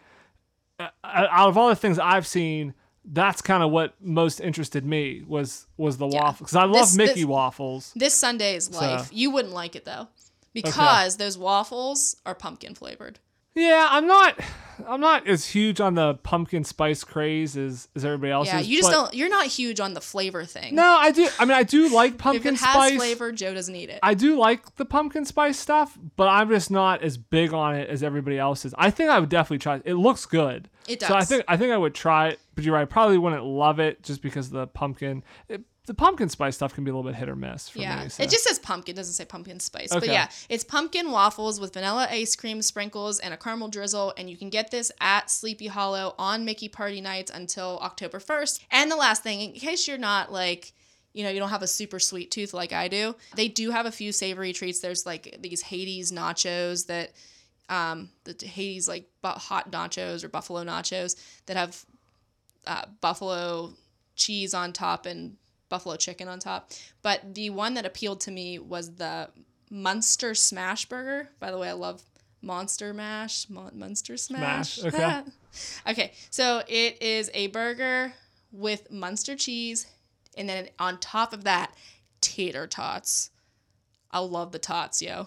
[0.79, 5.23] uh, out of all the things I've seen, that's kind of what most interested me
[5.27, 7.93] was was the waffle because I love This- Mickey this- waffles.
[7.95, 9.09] This sundae is life.
[9.09, 10.09] So- You wouldn't like it though,
[10.53, 13.19] because those waffles are pumpkin flavored.
[13.55, 14.39] Yeah, I'm not.
[14.89, 18.67] I'm not as huge on the pumpkin spice craze as, as everybody else Yeah, is.
[18.69, 19.15] you just but- don't.
[19.15, 20.75] You're not huge on the flavor thing.
[20.75, 21.29] No, I do.
[21.39, 22.97] I mean, I do like if pumpkin it has spice.
[22.97, 24.01] flavor, Joe doesn't eat it.
[24.03, 27.89] I do like the pumpkin spice stuff, but I'm just not as big on it
[27.89, 28.75] as everybody else is.
[28.77, 29.83] I think I would definitely try it.
[29.85, 30.69] It looks good.
[30.89, 31.29] It So I does.
[31.29, 32.83] think I think I would try it, but you're right.
[32.83, 35.23] I probably wouldn't love it just because of the pumpkin.
[35.49, 38.05] It, the pumpkin spice stuff can be a little bit hit or miss for yeah,
[38.05, 38.09] me.
[38.09, 38.23] So.
[38.23, 39.91] it just says pumpkin, doesn't say pumpkin spice.
[39.93, 44.31] But yeah, it's pumpkin waffles with vanilla ice cream sprinkles and a caramel drizzle, and
[44.31, 48.65] you can get this at Sleepy Hollow on Mickey Party Nights until October first.
[48.71, 50.73] And the last thing, in case you're not like.
[51.17, 53.15] You know, you don't have a super sweet tooth like I do.
[53.37, 54.81] They do have a few savory treats.
[54.81, 57.13] There's like these Hades nachos that,
[57.69, 61.15] um, the Hades like hot nachos or buffalo nachos
[61.47, 61.87] that have
[62.67, 63.75] uh, buffalo
[64.17, 65.37] cheese on top and
[65.69, 66.71] buffalo chicken on top.
[67.03, 69.31] But the one that appealed to me was the
[69.71, 71.31] Munster Smash Burger.
[71.41, 72.03] By the way, I love
[72.43, 74.75] Monster Mash, Mon- Munster Smash.
[74.75, 75.23] Smash, okay.
[75.89, 78.13] okay, so it is a burger
[78.53, 79.87] with Munster cheese,
[80.37, 81.75] and then on top of that,
[82.21, 83.31] tater tots.
[84.11, 85.27] I love the tots, yo.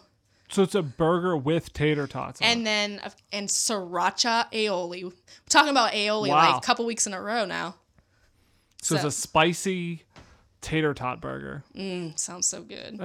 [0.49, 2.39] so it's a burger with tater tots.
[2.39, 2.45] it.
[2.45, 3.01] And then
[3.33, 5.03] and sriracha aioli.
[5.03, 5.11] We're
[5.49, 6.51] talking about aioli Wow.
[6.51, 7.75] like a couple weeks in a row now.
[8.81, 10.03] so, it's a spicy
[10.67, 11.63] tater tot burger.
[11.75, 12.99] Mm, sounds so good.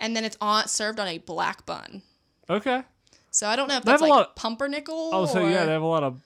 [0.00, 2.02] And then it's on served on a black bun.
[2.48, 2.82] okay.
[3.30, 5.10] So I don't know if They that's like lot- pumpernickel.
[5.12, 6.22] Oh, so or yeah, they have a lot of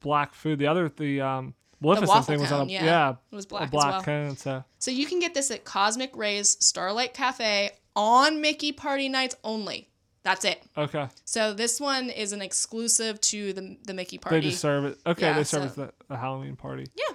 [0.00, 0.58] black food.
[0.58, 2.84] The other, the um, Maleficent thing was on a yeah.
[2.84, 4.02] yeah, It was black as black well.
[4.02, 4.36] cone.
[4.36, 9.36] So So you can get this at Cosmic Ray's Starlight Cafe on Mickey Party Nights
[9.42, 9.88] only.
[10.22, 10.62] That's it.
[10.76, 14.36] okay, So this one is an exclusive to the the Mickey Party.
[14.40, 14.98] they just serve it.
[15.06, 16.86] Okay, Yeah, they serve so- it at the, the Halloween party.
[16.96, 17.14] Yeah.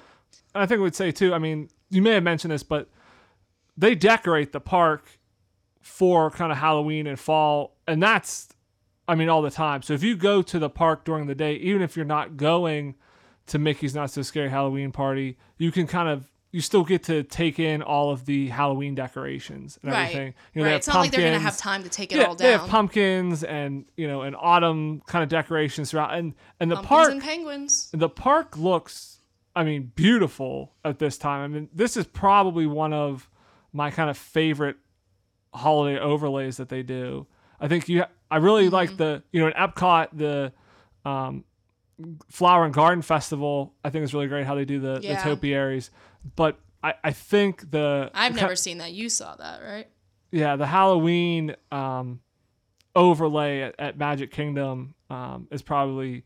[0.55, 1.33] I think we'd say too.
[1.33, 2.89] I mean, you may have mentioned this, but
[3.77, 5.19] they decorate the park
[5.81, 8.49] for kind of Halloween and fall, and that's,
[9.07, 9.81] I mean, all the time.
[9.81, 12.95] So if you go to the park during the day, even if you're not going
[13.47, 17.21] to Mickey's Not So Scary Halloween Party, you can kind of you still get to
[17.23, 20.03] take in all of the Halloween decorations and right.
[20.05, 20.33] everything.
[20.53, 20.77] You know, right.
[20.77, 22.45] It's not like they're gonna have time to take it yeah, all down.
[22.45, 26.75] they have pumpkins and you know and autumn kind of decorations throughout, and and the
[26.75, 27.89] Pumpkins park and penguins.
[27.93, 29.18] the park looks
[29.59, 33.29] i mean beautiful at this time i mean this is probably one of
[33.73, 34.77] my kind of favorite
[35.53, 37.25] holiday overlays that they do
[37.59, 38.73] i think you i really Mm-hmm.
[38.75, 40.51] like the you know in epcot the
[41.05, 41.43] um
[42.29, 45.21] flower and garden festival i think is really great how they do the, Yeah.
[45.23, 45.91] the topiaries
[46.35, 48.93] but I, I think the I've never seen that.
[48.93, 49.87] You saw that, right?
[50.31, 52.21] yeah the halloween um
[52.95, 56.23] overlay at, at Magic Kingdom um, is probably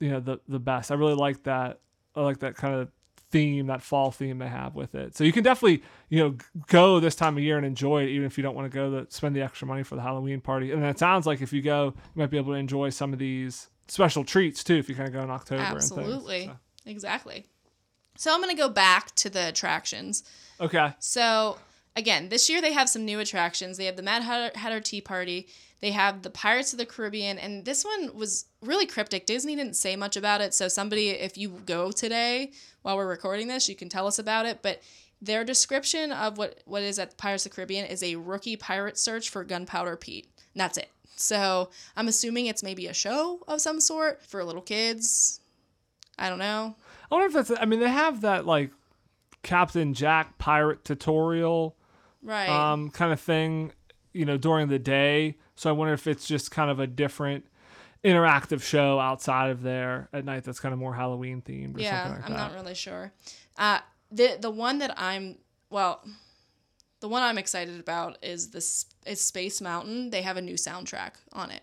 [0.00, 0.90] you know the the best.
[0.90, 1.80] I really like that.
[2.14, 2.88] I like that kind of
[3.30, 5.16] theme, that fall theme they have with it.
[5.16, 6.36] So you can definitely you know
[6.68, 8.90] go this time of year and enjoy it, even if you don't want to go
[8.90, 10.70] to spend the extra money for the Halloween party.
[10.70, 13.18] And it sounds like if you go, you might be able to enjoy some of
[13.18, 15.62] these special treats too if you kind of go in October.
[15.62, 16.90] Absolutely, and things, so.
[16.90, 17.46] exactly.
[18.16, 20.22] So I'm gonna go back to the attractions.
[20.60, 20.92] Okay.
[20.98, 21.58] So
[21.96, 23.76] again, this year they have some new attractions.
[23.76, 25.48] They have the Mad Hatter, Hatter Tea Party.
[25.80, 29.26] They have the Pirates of the Caribbean, and this one was really cryptic.
[29.26, 32.52] Disney didn't say much about it, so somebody, if you go today
[32.82, 34.60] while we're recording this, you can tell us about it.
[34.62, 34.80] But
[35.20, 38.98] their description of what what is at Pirates of the Caribbean is a rookie pirate
[38.98, 40.28] search for Gunpowder Pete.
[40.54, 40.90] And that's it.
[41.16, 45.40] So I'm assuming it's maybe a show of some sort for little kids.
[46.18, 46.76] I don't know.
[47.10, 47.60] I wonder if that's.
[47.60, 48.70] I mean, they have that like
[49.42, 51.76] Captain Jack pirate tutorial,
[52.22, 52.48] right?
[52.48, 53.72] Um, kind of thing,
[54.12, 55.36] you know, during the day.
[55.54, 57.46] So I wonder if it's just kind of a different
[58.04, 61.76] interactive show outside of there at night that's kind of more Halloween themed.
[61.76, 62.52] Or yeah, something like I'm that.
[62.52, 63.12] not really sure.
[63.56, 63.78] Uh,
[64.10, 65.38] the the one that I'm
[65.70, 66.02] well,
[67.00, 70.10] the one I'm excited about is this is Space Mountain.
[70.10, 71.62] They have a new soundtrack on it.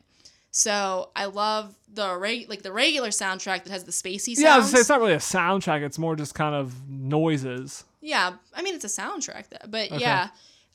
[0.51, 4.39] So I love the reg- like the regular soundtrack that has the spacey sounds.
[4.39, 5.81] Yeah, I was gonna say, it's not really a soundtrack.
[5.83, 7.83] It's more just kind of noises.
[8.01, 9.99] Yeah, I mean it's a soundtrack, but Okay.
[9.99, 10.29] yeah,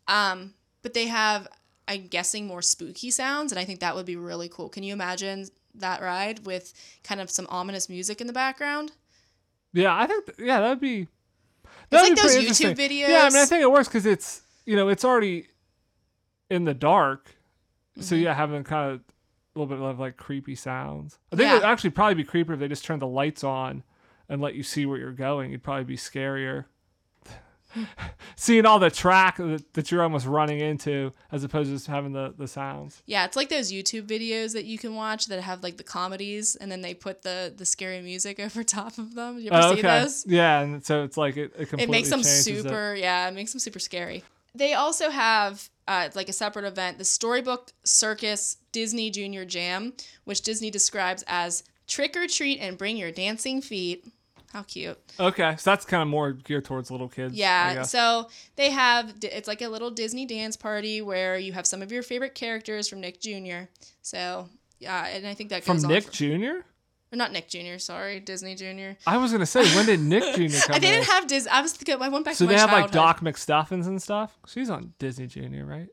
[0.09, 1.49] um, but they have
[1.87, 4.69] I'm guessing more spooky sounds, and I think that would be really cool.
[4.69, 8.93] Can you imagine that ride with kind of some ominous music in the background?
[9.73, 11.09] Yeah, I think th- yeah that'd be.
[11.91, 13.09] It's that'd like those YouTube videos.
[13.09, 15.47] Yeah, I mean I think it works because it's you know it's already
[16.51, 17.35] in the dark,
[17.99, 18.25] so Mm-hmm.
[18.25, 21.19] yeah, having kind of a little bit of like creepy sounds.
[21.33, 21.53] I think Yeah.
[21.53, 23.83] it would actually probably be creepier if they just turned the lights on
[24.29, 25.51] and let you see where you're going.
[25.51, 26.65] It'd probably be scarier.
[28.37, 32.13] Seeing all the track that, that you're almost running into, as opposed to just having
[32.13, 33.03] the, the sounds.
[33.07, 36.57] Yeah, it's like those YouTube videos that you can watch that have like the comedies,
[36.57, 39.39] and then they put the the scary music over top of them.
[39.39, 40.27] You ever Oh, see those?
[40.27, 42.63] Yeah, and so it's like it, it completely It makes them changes it.
[42.63, 42.95] super.
[42.97, 44.25] Yeah, it makes them super scary.
[44.57, 50.43] They also have uh, like a separate event, the Storybook Circus Disney Junior Jam, which
[50.43, 54.07] Disney describes as trick or treat and bring your dancing feet.
[54.55, 54.97] How cute.
[55.19, 57.35] Okay, so that's kind of more geared towards little kids.
[57.35, 61.83] Yeah, so they have it's like a little Disney dance party where you have some
[61.83, 63.65] of your favorite characters from Nick Jr.
[64.03, 66.63] So yeah, and I think that from goes on Nick for- Jr.
[67.13, 67.79] or not Nick Jr.
[67.79, 68.97] Sorry, Disney Jr.
[69.09, 70.57] I was gonna say, when did Nick Jr.
[70.67, 71.51] come I didn't have Disney.
[71.51, 71.77] I was.
[72.01, 72.93] I went back so to they have like.
[72.93, 74.39] Doc McStuffins and stuff.
[74.47, 75.65] She's on Disney Jr.
[75.65, 75.89] Right?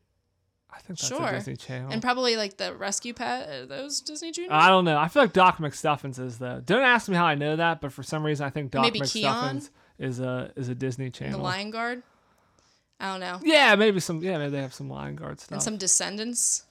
[0.74, 1.28] I think that's Sure.
[1.28, 1.92] a Disney Channel.
[1.92, 3.68] and probably like the Rescue Pet.
[3.70, 4.44] Those Disney Jr.
[4.50, 4.98] I don't know.
[4.98, 6.62] I feel like Doc McStuffins is though.
[6.64, 9.00] Don't ask me how I know that, but for some reason I think Doc Maybe
[9.02, 9.62] McStuffins Keon?
[10.00, 11.40] is a is a Disney Channel.
[11.40, 12.04] the Lion Guard.
[13.00, 13.40] I don't know.
[13.44, 14.22] Yeah, maybe some.
[14.22, 15.52] Yeah, maybe they have some Lion Guard stuff.
[15.54, 16.64] And some Descendants.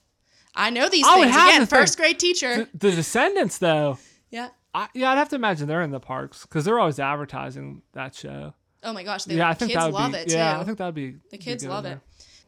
[0.55, 1.37] I know these oh, I would things.
[1.37, 2.69] Again, think- first grade teacher.
[2.73, 3.99] the, the Descendants though.
[4.31, 4.49] yeah.
[4.73, 8.15] I, yeah, I'd have to imagine they're in the parks because they're always advertising that
[8.15, 8.55] show.
[8.85, 10.19] Oh my gosh, the yeah, I think kids that would love be.
[10.19, 10.37] it too.
[10.37, 11.17] yeah, I think that'd be.
[11.33, 11.99] The kids love it.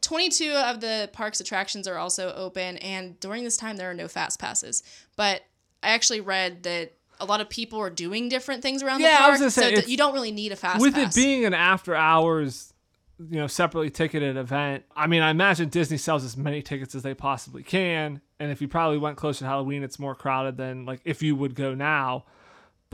[0.03, 4.07] 22 of the park's attractions are also open, and during this time, there are no
[4.07, 4.83] fast passes.
[5.15, 5.41] But
[5.81, 9.13] I actually read that a lot of people are doing different things around Yeah, the
[9.15, 11.15] I park, was gonna say, so it's- you don't really need a fast With pass.
[11.15, 12.73] it being an after hours,
[13.17, 17.03] you know, separately ticketed event, I mean, I imagine Disney sells as many tickets as
[17.03, 18.21] they possibly can.
[18.39, 21.35] And if you probably went close to Halloween, it's more crowded than like if you
[21.35, 22.25] would go now.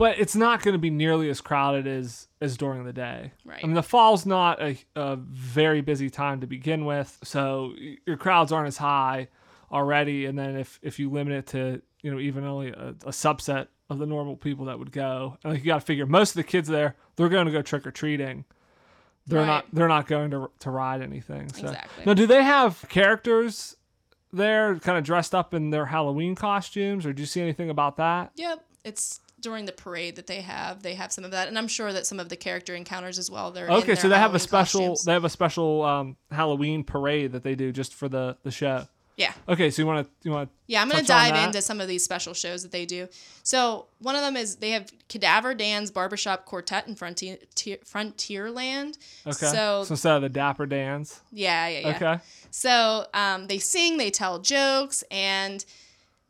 [0.00, 3.32] But it's not going to be nearly as crowded as as during the day.
[3.44, 3.60] Right.
[3.62, 7.74] I mean, the fall's not a, a very busy time to begin with, so
[8.06, 9.28] your crowds aren't as high
[9.70, 10.24] already.
[10.24, 13.68] And then if if you limit it to you know even only a, a subset
[13.90, 16.36] of the normal people that would go, and like you got to figure most of
[16.36, 18.46] the kids there they're going to go trick or treating.
[19.26, 19.46] They're Right.
[19.46, 21.52] not they're not going to to ride anything.
[21.52, 21.64] So.
[21.68, 22.04] Exactly.
[22.06, 23.76] Now, do they have characters
[24.32, 27.98] there, kind of dressed up in their Halloween costumes, or do you see anything about
[27.98, 28.32] that?
[28.36, 30.82] Yep, it's during the parade that they have.
[30.82, 33.30] They have some of that, and I'm sure that some of the character encounters as
[33.30, 33.50] well.
[33.50, 35.04] They're Okay, so they have a special costumes.
[35.04, 38.86] they have a special um, Halloween parade that they do just for the the show.
[39.16, 39.34] Yeah.
[39.46, 41.88] Okay, so you want to you want Yeah, I'm going to dive into some of
[41.88, 43.06] these special shows that they do.
[43.42, 47.36] So, one of them is they have Cadaver Dan's Barbershop Quartet in Frontier,
[47.84, 48.96] Frontierland.
[49.26, 49.32] okay.
[49.46, 51.20] So, So instead of the Dapper Dans.
[51.32, 51.96] yeah, yeah, yeah.
[51.96, 52.22] Okay.
[52.50, 55.64] So, um, they sing, they tell jokes, and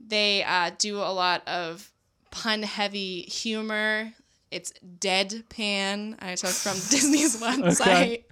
[0.04, 1.89] they uh, do a lot of
[2.30, 4.12] pun heavy humor.
[4.50, 6.16] It's deadpan.
[6.20, 8.24] I took from Disney's website.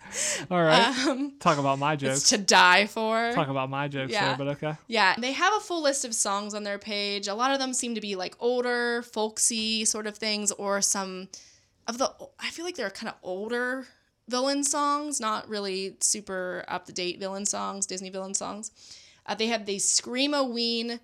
[0.51, 1.07] All right.
[1.07, 2.28] Um, Talk about my it's jokes.
[2.30, 3.30] to die for.
[3.32, 4.28] Talk about my jokes Yeah.
[4.28, 4.76] there, but okay.
[4.88, 7.28] Yeah, they have a full list of songs on their page.
[7.28, 11.28] A lot of them seem to be like older, folksy sort of things, or some
[11.86, 12.11] of the.
[12.40, 13.86] I feel like they're kind of older
[14.28, 18.72] villain songs, not really super up to date villain songs, Disney villain songs.
[19.24, 20.99] Uh, they have the Screamoween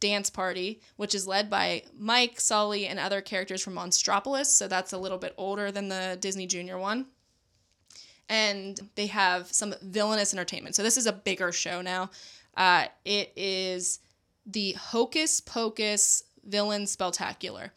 [0.00, 4.46] dance party, which is led by Mike, Sully, and other characters from Monstropolis.
[4.46, 7.06] So that's a little bit older than the Disney Junior one.
[8.28, 10.74] And they have some villainous entertainment.
[10.74, 12.10] So this is a bigger show now.
[12.56, 14.00] Uh, it is
[14.46, 17.72] the Hocus Pocus Villain Spectacular.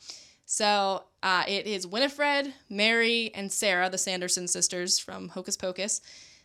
[0.45, 6.01] So uh, it is Winifred, Mary, and Sarah, the Sanderson sisters from Hocus Pocus.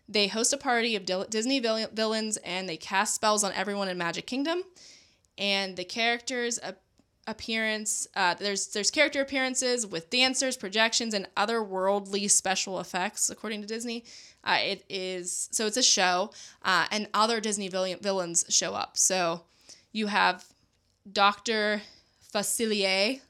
[0.08, 4.26] They host a party of Disney villains and they cast spells on everyone in Magic
[4.26, 4.62] Kingdom.
[5.38, 6.58] And the characters
[7.28, 13.60] appearance uh, there's there's character appearances with dancers, projections, and other worldly special effects according
[13.60, 14.04] to Disney.
[14.42, 16.32] Uh, it is so it's a show,
[16.64, 18.96] uh, and other Disney villain, villains show up.
[18.96, 19.42] So
[19.92, 20.46] you have
[21.10, 21.82] Doctor
[22.34, 23.20] Facilier,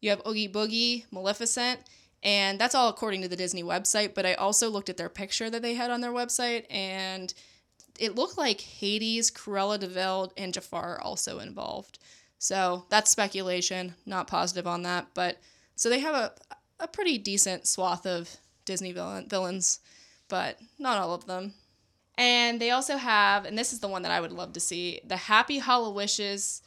[0.00, 1.80] you have Oogie Boogie, Maleficent,
[2.22, 4.14] and that's all according to the Disney website.
[4.14, 7.32] But I also looked at their picture that they had on their website, and
[7.98, 11.98] it looked like Hades, Cruella de Vil, and Jafar are also involved.
[12.38, 15.08] So that's speculation, not positive on that.
[15.14, 15.38] But
[15.76, 16.32] so they have a,
[16.80, 19.80] a pretty decent swath of Disney villain, villains,
[20.28, 21.54] but not all of them.
[22.16, 25.00] And they also have, and this is the one that I would love to see,
[25.04, 26.62] the Happy Hollow Wishes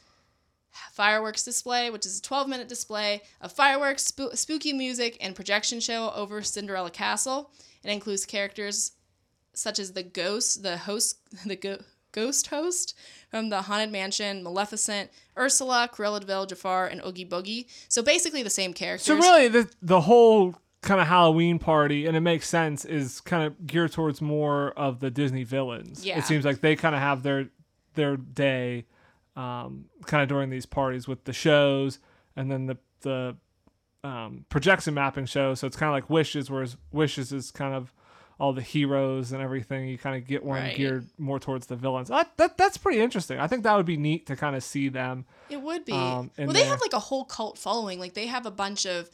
[0.92, 5.80] fireworks display, which is a 12 minute display of fireworks, sp- spooky music, and projection
[5.80, 7.50] show over Cinderella Castle.
[7.82, 8.92] It includes characters
[9.58, 11.82] such as the ghost, the host, the go-
[12.12, 12.96] ghost host
[13.30, 17.66] from the Haunted Mansion, Maleficent, Ursula, Cruella de Vil, Jafar, and Oogie Boogie.
[17.88, 19.06] So basically the same characters.
[19.06, 23.44] So really, the the whole kind of Halloween party, and it makes sense, is kind
[23.44, 26.04] of geared towards more of the Disney villains.
[26.04, 26.18] Yeah.
[26.18, 27.48] It seems like they kind of have their
[27.94, 28.86] their day
[29.36, 31.98] um, kind of during these parties with the shows
[32.36, 33.36] and then the the
[34.04, 35.54] um, projection mapping show.
[35.54, 37.92] So it's kind of like Wishes, whereas Wishes is kind of
[38.38, 39.88] all the heroes and everything.
[39.88, 40.76] You kind of get one right.
[40.76, 42.08] geared more towards the villains.
[42.08, 43.38] That, that that's pretty interesting.
[43.38, 45.26] I think that would be neat to kind of see them.
[45.50, 45.92] It would be.
[45.92, 47.98] Um, well, they have like a whole cult following.
[47.98, 49.10] Like they have a bunch of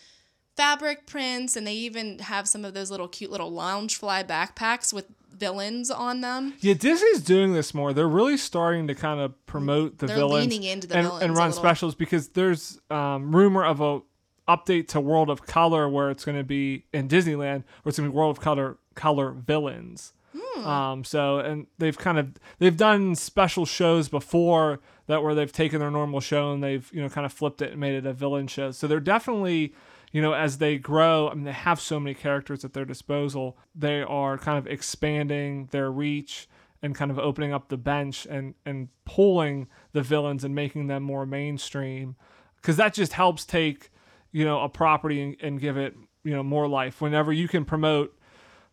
[0.56, 5.06] fabric prints, and they even have some of those little cute little Loungefly backpacks with
[5.30, 6.54] villains on them.
[6.60, 7.92] Yeah, Disney's doing this more.
[7.92, 11.24] They're really starting to kind of promote the They're villains leaning into the and, villains
[11.24, 14.00] and run specials because there's um, rumor of a
[14.46, 18.08] update to World of Color where it's going to be in Disneyland where it's going
[18.08, 20.12] to be World of Color color villains.
[20.36, 20.66] Hmm.
[20.66, 25.78] Um, so and they've kind of they've done special shows before that where they've taken
[25.78, 28.12] their normal show and they've you know kind of flipped it and made it a
[28.12, 28.70] villain show.
[28.72, 29.74] So they're definitely
[30.14, 33.58] you know, as they grow, I mean, they have so many characters at their disposal.
[33.74, 36.48] They are kind of expanding their reach
[36.80, 41.02] and kind of opening up the bench and and pulling the villains and making them
[41.02, 42.14] more mainstream,
[42.56, 43.90] because that just helps take
[44.30, 47.00] you know a property and, and give it you know more life.
[47.00, 48.16] Whenever you can promote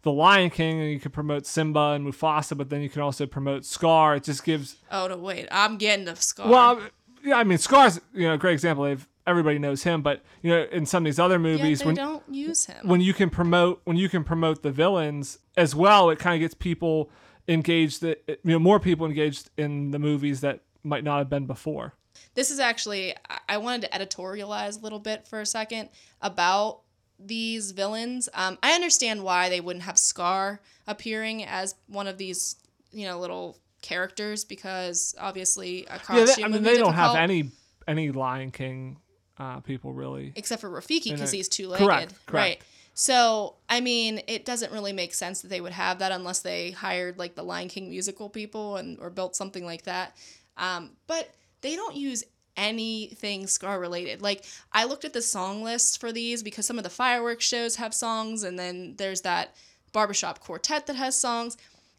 [0.03, 3.25] the Lion King and you can promote Simba and Mufasa, but then you can also
[3.25, 4.15] promote Scar.
[4.15, 4.77] It just gives.
[4.91, 5.17] Oh no!
[5.17, 6.49] Wait, I'm getting the Scar.
[6.49, 6.81] Well,
[7.23, 8.85] yeah, I mean, Scar's you know a great example.
[8.85, 11.85] They've everybody knows him, but you know, in some of these other movies, Yet they
[11.85, 12.87] when don't use him.
[12.87, 16.39] when you can promote when you can promote the villains as well, it kind of
[16.39, 17.09] gets people
[17.47, 18.01] engaged.
[18.01, 21.93] That you know, more people engaged in the movies that might not have been before.
[22.33, 23.13] this is actually
[23.47, 25.89] I wanted to editorialize a little bit for a second
[26.21, 26.81] about
[27.25, 28.29] these villains.
[28.33, 32.55] Um, I understand why they wouldn't have Scar appearing as one of these,
[32.91, 36.17] you know, little characters because obviously a costume.
[36.17, 37.51] Yeah, they, I mean, they don't have any
[37.87, 38.97] any Lion King
[39.37, 40.33] uh, people really.
[40.35, 41.85] except for Rafiki because he's two legged.
[41.85, 42.33] Correct, correct.
[42.33, 42.61] Right.
[42.93, 46.71] So I mean, it doesn't really make sense that they would have that unless they
[46.71, 50.15] hired like the Lion King musical people and or built something like that.
[50.57, 51.29] Um, but
[51.61, 52.23] they don't use
[52.61, 54.21] anything Scar related.
[54.21, 57.75] Like I looked at the song list for these because some of the fireworks shows
[57.77, 59.55] have songs, and then there's that
[59.91, 61.57] barbershop quartet that has songs.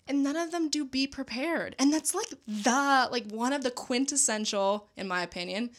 [0.08, 1.76] And none of them do be prepared.
[1.78, 5.70] And that's like the like one of the quintessential, in my opinion,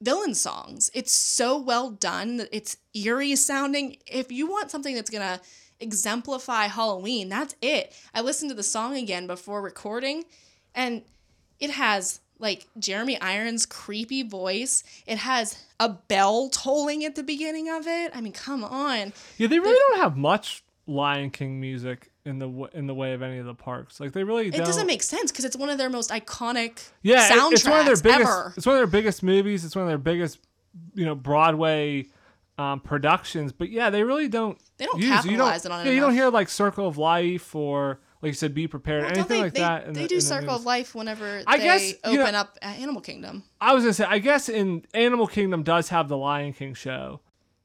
[0.00, 0.90] villain songs.
[0.92, 2.38] It's so well done.
[2.38, 3.96] that It's eerie sounding.
[4.06, 5.40] If you want something that's gonna
[5.80, 7.94] exemplify Halloween, that's it.
[8.12, 10.24] I listened to the song again before recording,
[10.74, 11.02] and
[11.60, 14.84] it has like Jeremy Irons' creepy voice.
[15.06, 18.12] It has a bell tolling at the beginning of it.
[18.14, 19.12] I mean, come on.
[19.36, 23.12] Yeah, they really don't have much Lion King music in the w- in the way
[23.14, 24.00] of any of the parks.
[24.00, 24.64] Like they really It don't.
[24.66, 27.80] doesn't make sense because it's one of their most iconic yeah, it- soundtracks it's one
[27.80, 28.20] of their biggest.
[28.30, 28.54] ever.
[28.56, 29.64] It's one of their biggest movies.
[29.64, 30.38] It's one of their biggest,
[30.94, 32.06] you know, Broadway
[32.58, 33.52] um, productions.
[33.52, 34.58] But yeah, they really don't.
[34.78, 36.86] They don't use, you don't, capitalize it on it Yeah, you don't hear like Circle
[36.86, 39.94] of Life or like you said, Be Prepared, Well, anything they, like they, that.
[39.94, 43.00] they the- do Circle of Life whenever I they guess, you open know- up Animal
[43.00, 43.44] Kingdom.
[43.60, 47.20] I was gonna say, I guess in Animal Kingdom does have the Lion King show,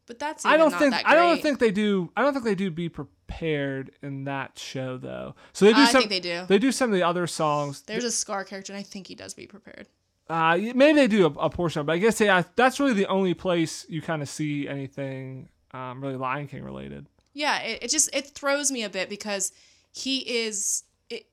[0.06, 2.12] But that's I don't think I don't think they do.
[2.16, 5.36] I don't think they do be prepared in that show though.
[5.54, 6.02] So they do I some.
[6.02, 6.46] think they do.
[6.48, 7.82] They do some of the other songs.
[7.82, 9.88] There's a Scar character, and I think he does be prepared.
[10.30, 12.94] Uh, maybe they do a, a portion, of it, but I guess yeah, that's really
[12.94, 17.08] the only place you kind of see anything um, really Lion King related.
[17.34, 19.52] Yeah, it, it just it throws me a bit because
[19.94, 21.28] he is it.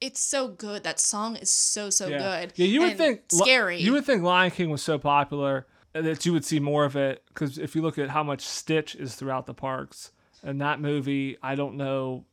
[0.00, 0.84] It's so good.
[0.84, 2.18] That song is so so yeah.
[2.18, 2.52] good.
[2.56, 3.78] Yeah, you would and think scary.
[3.78, 7.22] You would think Lion King was so popular that you would see more of it
[7.28, 11.38] because if you look at how much Stitch is throughout the parks, and that movie,
[11.42, 12.26] I don't know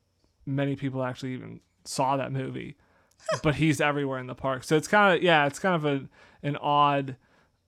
[0.46, 2.76] many people actually even saw that movie,
[3.44, 4.66] but he's everywhere in the park.
[4.66, 6.10] So it's kind of yeah, it's kind of a
[6.44, 7.16] an odd,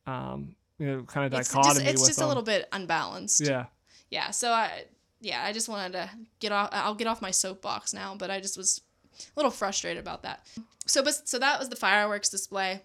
[0.05, 3.39] um, you know, kind of it's dichotomy just, it's just a little bit unbalanced.
[3.41, 3.67] yeah.
[4.09, 4.83] yeah so i
[5.21, 6.09] yeah i just wanted to
[6.39, 8.81] get off i'll get off my soapbox now but i just was
[9.29, 10.45] a little frustrated about that.
[10.85, 12.81] So but so that was the fireworks display.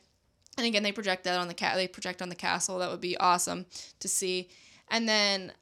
[0.56, 2.78] And again they project that on the cat they project on the castle.
[2.78, 3.66] That would be awesome
[4.00, 4.48] to see.
[4.88, 5.52] And then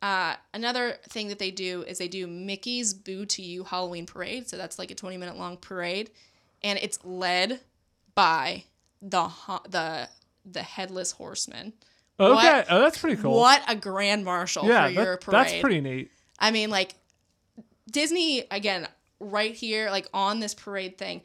[0.00, 4.48] uh, another thing that they do is they do mickey's boo to you halloween parade.
[4.48, 6.10] So that's like a 20 minute long parade.
[6.62, 7.60] And it's led
[8.14, 8.64] by
[9.00, 9.30] the
[9.68, 10.08] the
[10.44, 11.72] the headless horseman
[12.26, 12.34] Okay.
[12.34, 13.36] What- Oh, that's pretty cool.
[13.38, 16.10] what a grand marshal yeah, for your that- parade that's pretty neat.
[16.38, 16.94] I mean, like
[17.90, 18.88] Disney again,
[19.20, 21.22] right here, like on this parade thing,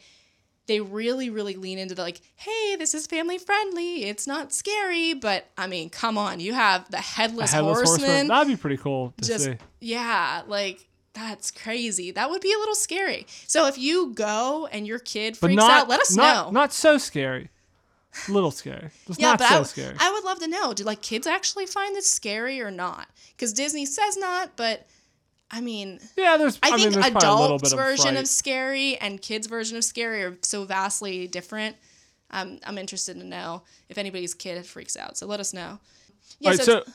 [0.68, 4.04] they really, really lean into the like, hey, this is family friendly.
[4.06, 8.28] It's not scary, but I mean, come on, you have the headless, Headless horseman.
[8.28, 9.56] That'd be pretty cool to just see.
[9.80, 12.12] yeah, like that's crazy.
[12.12, 13.26] That would be a little scary.
[13.48, 16.52] So if you go and your kid freaks not out, let us not, know.
[16.52, 17.50] Not so scary.
[18.28, 18.89] A little scary.
[19.07, 19.95] Just yeah, not but so I, w- scary.
[19.99, 20.74] I would love to know.
[20.74, 23.07] Do like kids actually find this scary or not?
[23.36, 24.88] Because Disney says not, but
[25.49, 26.59] I mean, yeah, there's.
[26.61, 28.18] I, I, mean, think there's a little adults' of version fright.
[28.18, 31.76] of scary and kids' version of scary are so vastly different.
[32.32, 35.18] Um, I'm interested to know if anybody's kid freaks out.
[35.18, 35.80] So let us know.
[36.39, 36.91] Yeah, right, so, so,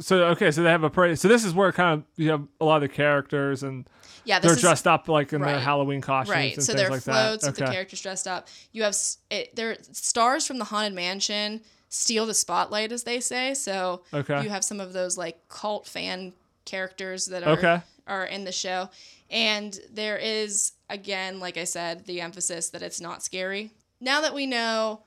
[0.00, 1.18] so okay, so they have a parade.
[1.18, 3.86] So this is where kind of you have a lot of the characters and
[4.24, 5.58] yeah, they're is dressed up like in their.
[5.58, 6.56] Halloween costumes right.
[6.56, 8.48] and So are like floats with the characters dressed up.
[8.72, 8.96] You have
[9.30, 13.52] it, there stars from the haunted mansion steal the spotlight, as they say.
[13.54, 14.42] So Okay.
[14.42, 16.32] you have some of those like cult fan
[16.64, 17.80] characters that are Okay.
[18.06, 18.88] are in the show,
[19.30, 23.70] and there is again, like I said, the emphasis that it's not scary.
[24.00, 25.02] Now that we know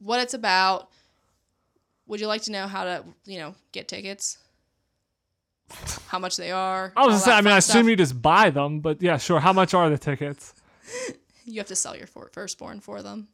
[0.00, 0.88] what it's about,
[2.06, 4.38] would you like to know how to you know get tickets?
[6.08, 6.92] How much they are?
[6.96, 7.86] I was say, I mean, I assume stuff?
[7.88, 9.40] you just buy them, but yeah, sure.
[9.40, 10.54] How much are the tickets?
[11.44, 13.28] you have to sell your firstborn for them.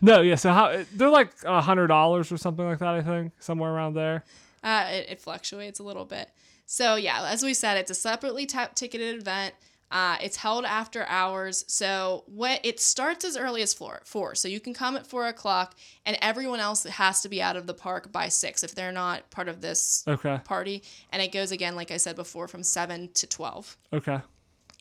[0.00, 0.36] No, yeah.
[0.36, 2.94] So how they're like a hundred dollars or something like that.
[2.94, 4.24] I think somewhere around there.
[4.62, 6.30] Uh, it, it fluctuates a little bit.
[6.66, 9.54] So yeah, as we said, it's a separately ta- ticketed event.
[9.92, 14.00] Uh, it's held after hours, so what it starts as early as four.
[14.04, 15.74] Four, so you can come at four o'clock,
[16.06, 19.30] and everyone else has to be out of the park by six if they're not
[19.30, 20.40] part of this Okay.
[20.44, 20.82] party.
[21.10, 23.76] And it goes again, like I said before, from seven to twelve.
[23.92, 24.18] Okay.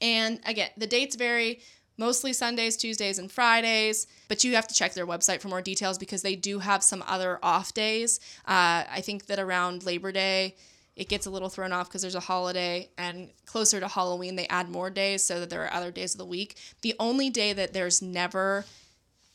[0.02, 1.60] And again, the dates vary
[1.98, 5.98] mostly Sundays, Tuesdays, and Fridays, but you have to check their website for more details
[6.00, 8.20] because they do have some other off days.
[8.48, 10.56] Uh, I think that around Labor Day,
[10.96, 14.48] it gets a little thrown off because there's a holiday, and closer to Halloween, they
[14.48, 16.58] add more days so that there are other days of the week.
[16.82, 18.66] The only day that there's never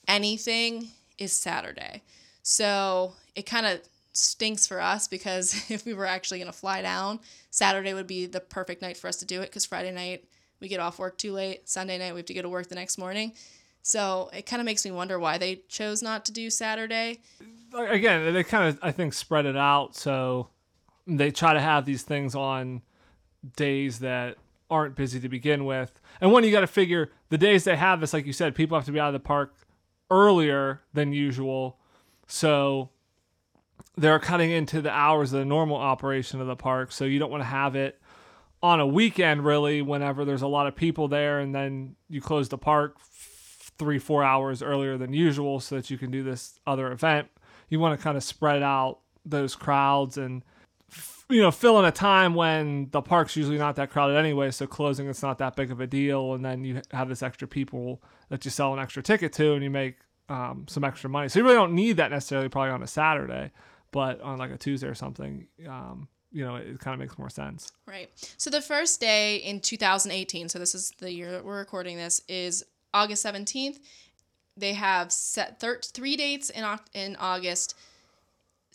[0.07, 0.89] anything
[1.19, 2.03] is Saturday.
[2.43, 3.81] So it kind of
[4.13, 8.27] stinks for us because if we were actually going to fly down, Saturday would be
[8.27, 10.25] the perfect night for us to do it because Friday night
[10.61, 11.69] we get off work too late.
[11.69, 13.33] Sunday night we have to go to work the next morning.
[13.83, 17.21] So it kind of makes me wonder why they chose not to do Saturday.
[17.73, 20.49] Again, they kind of I think spread it out so
[21.07, 22.83] they try to have these things on
[23.57, 24.37] days that
[24.69, 26.01] aren't busy to begin with.
[26.21, 28.77] And when you got to figure the days they have this, like you said, people
[28.77, 29.55] have to be out of the park
[30.11, 31.79] earlier than usual.
[32.27, 32.91] So
[33.97, 36.91] they're cutting into the hours of the normal operation of the park.
[36.91, 38.01] So you don't want to have it
[38.63, 42.49] on a weekend, really, whenever there's a lot of people there, and then you close
[42.49, 42.97] the park
[43.79, 47.29] three, four hours earlier than usual so that you can do this other event.
[47.69, 50.43] You want to kind of spread out those crowds and
[51.29, 54.67] you know, fill in a time when the park's usually not that crowded anyway, so
[54.67, 58.03] closing it's not that big of a deal, and then you have this extra people
[58.29, 59.97] that you sell an extra ticket to, and you make
[60.29, 61.29] um, some extra money.
[61.29, 63.51] So you really don't need that necessarily probably on a Saturday,
[63.91, 67.31] but on like a Tuesday or something, um, you know, it, kind of makes more
[67.31, 67.73] sense.
[67.87, 68.09] Right.
[68.37, 72.21] So the first day in 2018, so this is the year that we're recording this,
[72.29, 72.65] is
[72.95, 73.79] August 17th.
[74.57, 76.65] They have set thir- three dates in
[76.95, 77.77] in August.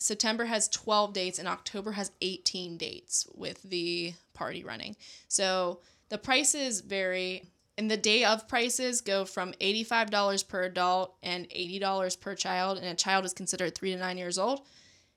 [0.02, 4.96] September has 12 dates and October has 18 dates with the party running.
[5.28, 7.44] So the prices vary.
[7.78, 12.86] And the day of prices go from $85 per adult and $80 per child, and
[12.86, 14.60] a child is considered three to nine years old.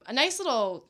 [0.07, 0.87] A nice little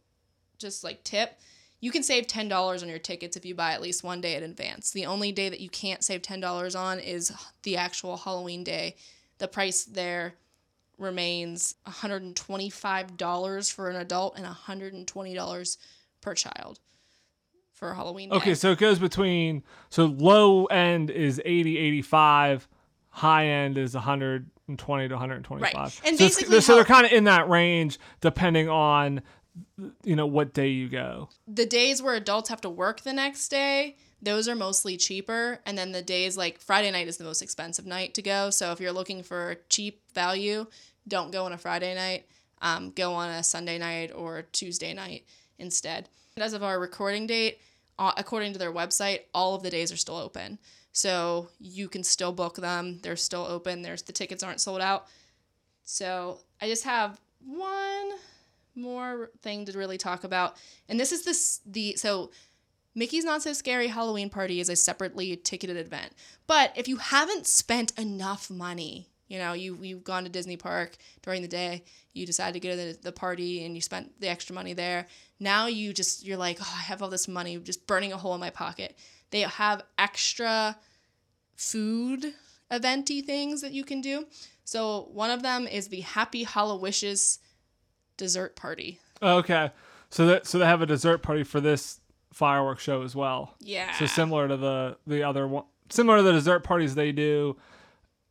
[0.59, 1.39] just like tip,
[1.79, 4.35] you can save ten dollars on your tickets if you buy at least one day
[4.35, 4.91] in advance.
[4.91, 7.31] The only day that you can't save ten dollars on is
[7.63, 8.95] the actual Halloween day.
[9.39, 10.35] The price there
[10.97, 15.77] remains $125 for an adult and $120
[16.21, 16.79] per child
[17.73, 18.35] for Halloween day.
[18.37, 22.67] Okay, so it goes between so low end is 80, 85,
[23.09, 25.73] high end is 120 to 125.
[25.75, 26.01] Right.
[26.05, 29.21] And so basically so they're kind of in that range depending on
[30.03, 31.29] you know what day you go.
[31.47, 33.95] the days where adults have to work the next day,
[34.26, 35.59] those are mostly cheaper.
[35.65, 38.49] And then the days like Friday night is the most expensive night to go.
[38.49, 40.65] So if you're looking for cheap value,
[41.07, 42.26] don't go on a Friday night.
[42.61, 45.26] Um, go on a Sunday night or Tuesday night
[45.59, 46.09] instead.
[46.38, 47.59] As of our recording date,
[47.99, 50.57] uh, according to their website, all of the days are still open.
[50.91, 52.99] So you can still book them.
[53.03, 53.82] They're still open.
[53.82, 55.07] There's the tickets aren't sold out.
[55.84, 58.11] So I just have one
[58.76, 60.55] more thing to really talk about,
[60.89, 62.32] and this is this the so
[62.95, 66.13] Mickey's Not So Scary Halloween Party is a separately ticketed event.
[66.47, 70.95] But if you haven't spent enough money, you know, you you've gone to Disney Park
[71.21, 71.83] during the day,
[72.13, 75.07] you decide to go to the, the party and you spent the extra money there.
[75.39, 78.33] Now you just you're like, oh, I have all this money just burning a hole
[78.33, 78.97] in my pocket.
[79.31, 80.77] They have extra
[81.55, 82.33] food
[82.71, 84.25] eventy things that you can do.
[84.63, 87.39] So one of them is the Happy Hollow Wishes
[88.17, 88.99] dessert party.
[89.21, 89.71] Okay.
[90.09, 91.99] So that so they have a dessert party for this
[92.36, 93.55] fireworks show as well.
[93.61, 93.91] Yeah.
[93.97, 97.55] So similar to the the other one, similar to the dessert parties they do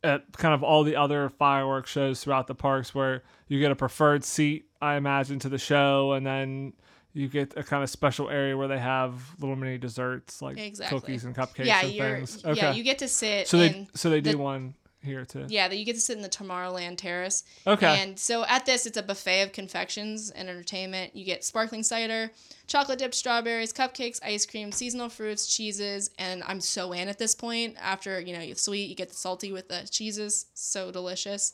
[0.03, 3.75] at kind of all the other fireworks shows throughout the parks, where you get a
[3.75, 6.73] preferred seat, I imagine, to the show, and then
[7.13, 10.99] you get a kind of special area where they have little mini desserts like Exactly.
[10.99, 11.93] cookies and cupcakes yeah, and
[12.27, 12.41] things.
[12.43, 12.73] yeah, Okay.
[12.73, 14.75] you get to sit so they so they do the- one
[15.05, 15.45] here too.
[15.47, 17.43] Yeah, that you get to sit in the Tomorrowland Terrace.
[17.65, 18.01] Okay.
[18.01, 21.15] And so at this, it's a buffet of confections and entertainment.
[21.15, 22.31] You get sparkling cider,
[22.67, 27.35] chocolate dipped strawberries, cupcakes, ice cream, seasonal fruits, cheeses, and I'm so in at this
[27.35, 27.75] point.
[27.79, 31.53] After you know, you sweet, you get the salty with the cheeses, so delicious.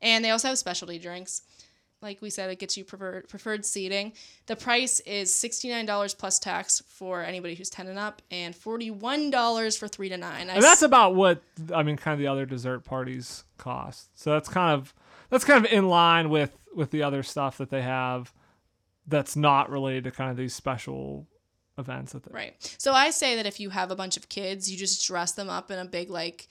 [0.00, 1.42] And they also have specialty drinks.
[2.04, 4.12] Like we said, it gets you preferred preferred seating.
[4.46, 8.54] The price is sixty nine dollars plus tax for anybody who's ten and up, and
[8.54, 10.50] forty one dollars for three to nine.
[10.50, 11.42] I And that's about what
[11.74, 11.96] I mean.
[11.96, 14.10] Kind of the other dessert parties cost.
[14.14, 14.92] So that's kind of
[15.30, 18.32] that's kind of in line with with the other stuff that they have.
[19.06, 21.26] That's not related to kind of these special
[21.78, 22.12] events.
[22.12, 22.76] That they, Right.
[22.78, 25.48] So I say that if you have a bunch of kids, you just dress them
[25.48, 26.48] up in a big like,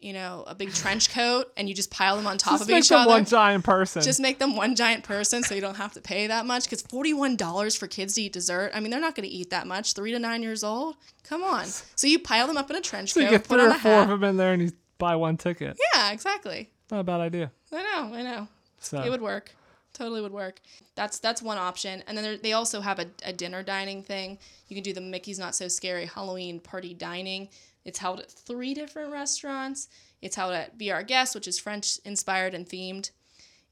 [0.00, 2.68] you know, a big trench coat, and you just pile them on top Just of
[2.68, 3.10] make each them other.
[3.10, 4.00] one giant person.
[4.02, 6.64] just make them one giant person, so you don't have to pay that much.
[6.64, 8.70] Because forty-one dollars for kids to eat dessert.
[8.74, 9.94] I mean, they're not going to eat that much.
[9.94, 10.96] Three to nine years old.
[11.24, 11.66] Come on.
[11.96, 13.74] So you pile them up in a trench so you coat, get put three or
[13.74, 15.76] four of them in there, and you buy one ticket.
[15.94, 16.70] Yeah, exactly.
[16.90, 17.50] Not a bad idea.
[17.72, 18.14] I know.
[18.14, 18.48] I know.
[18.80, 19.52] So It would work.
[19.94, 20.60] Totally would work.
[20.94, 22.04] That's that's one option.
[22.06, 24.38] And then they also have a, a dinner dining thing.
[24.68, 27.48] You can do the Mickey's Not So Scary Halloween Party Dining.
[27.88, 29.88] It's held at three different restaurants.
[30.20, 33.12] It's held at Be Our Guest, which is French inspired and themed.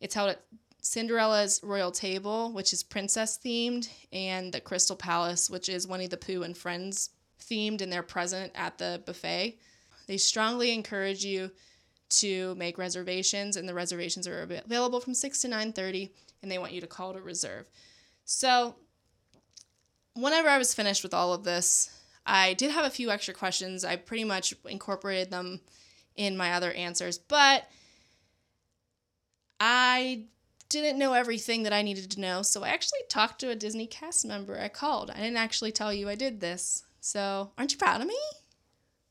[0.01, 0.41] It's held at
[0.81, 6.17] Cinderella's Royal Table, which is princess themed, and the Crystal Palace, which is Winnie the
[6.17, 9.59] Pooh and Friends themed, and they're present at the buffet.
[10.07, 11.51] They strongly encourage you
[12.09, 16.57] to make reservations, and the reservations are available from six to nine thirty, and they
[16.57, 17.69] want you to call to reserve.
[18.25, 18.77] So,
[20.15, 21.91] whenever I was finished with all of this,
[22.27, 23.85] I did have a few extra questions.
[23.85, 25.61] I pretty much incorporated them
[26.17, 27.69] in my other answers, but
[29.61, 30.25] I
[30.69, 33.87] didn't know everything that I needed to know, so I actually talked to a Disney
[33.87, 34.59] cast member.
[34.59, 35.11] I called.
[35.11, 36.85] I didn't actually tell you I did this.
[37.01, 38.19] So, aren't you proud of me?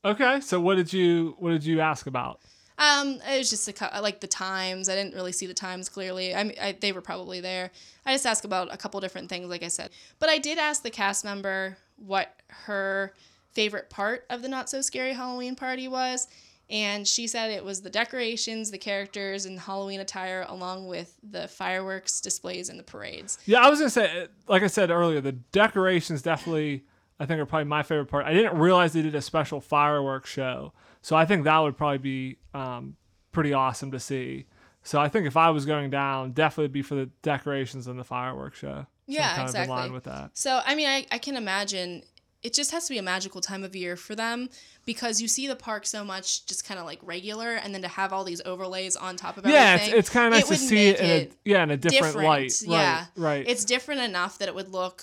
[0.04, 0.40] okay.
[0.40, 2.40] So what did you what did you ask about?
[2.78, 4.90] Um, it was just a, like the times.
[4.90, 6.34] I didn't really see the times clearly.
[6.34, 7.70] I, mean, I they were probably there.
[8.04, 9.90] I just asked about a couple different things, like I said.
[10.18, 13.14] But I did ask the cast member what her
[13.52, 16.26] favorite part of the Not So Scary Halloween party was,
[16.68, 21.48] and she said it was the decorations, the characters, and Halloween attire, along with the
[21.48, 23.38] fireworks displays and the parades.
[23.46, 26.84] Yeah, I was gonna say, like I said earlier, the decorations definitely,
[27.20, 28.26] I think, are probably my favorite part.
[28.26, 30.72] I didn't realize they did a special fireworks show,
[31.02, 32.96] so I think that would probably be um,
[33.32, 34.46] pretty awesome to see.
[34.82, 38.04] So I think if I was going down, definitely be for the decorations and the
[38.04, 38.86] fireworks show.
[39.06, 39.90] Yeah, kind Of in exactly.
[39.90, 40.30] with that.
[40.34, 42.02] So, I mean, I, I can imagine
[42.42, 44.48] it just has to be a magical time of year for them
[44.84, 47.88] because you see the park so much just kind of like regular and then to
[47.88, 49.60] have all these overlays on top of everything.
[49.60, 52.16] Yeah, it's, it's kind of nice to see it in a yeah in a different,
[52.16, 52.52] light.
[52.62, 53.06] Yeah.
[53.16, 53.38] Right.
[53.38, 53.48] Right.
[53.48, 55.02] It's different enough that it would look,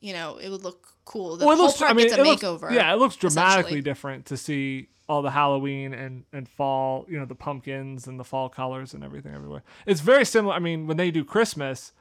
[0.00, 1.36] you know, it would look cool.
[1.36, 1.78] The well, it whole looks.
[1.78, 2.70] park I mean, gets a it looks, makeover.
[2.72, 7.06] yeah, it looks dramatically different to see all the Halloween and and fall.
[7.08, 9.62] You know, the pumpkins and the fall colors and everything everywhere.
[9.84, 10.54] It's very similar.
[10.54, 11.92] I mean, when they do Christmas,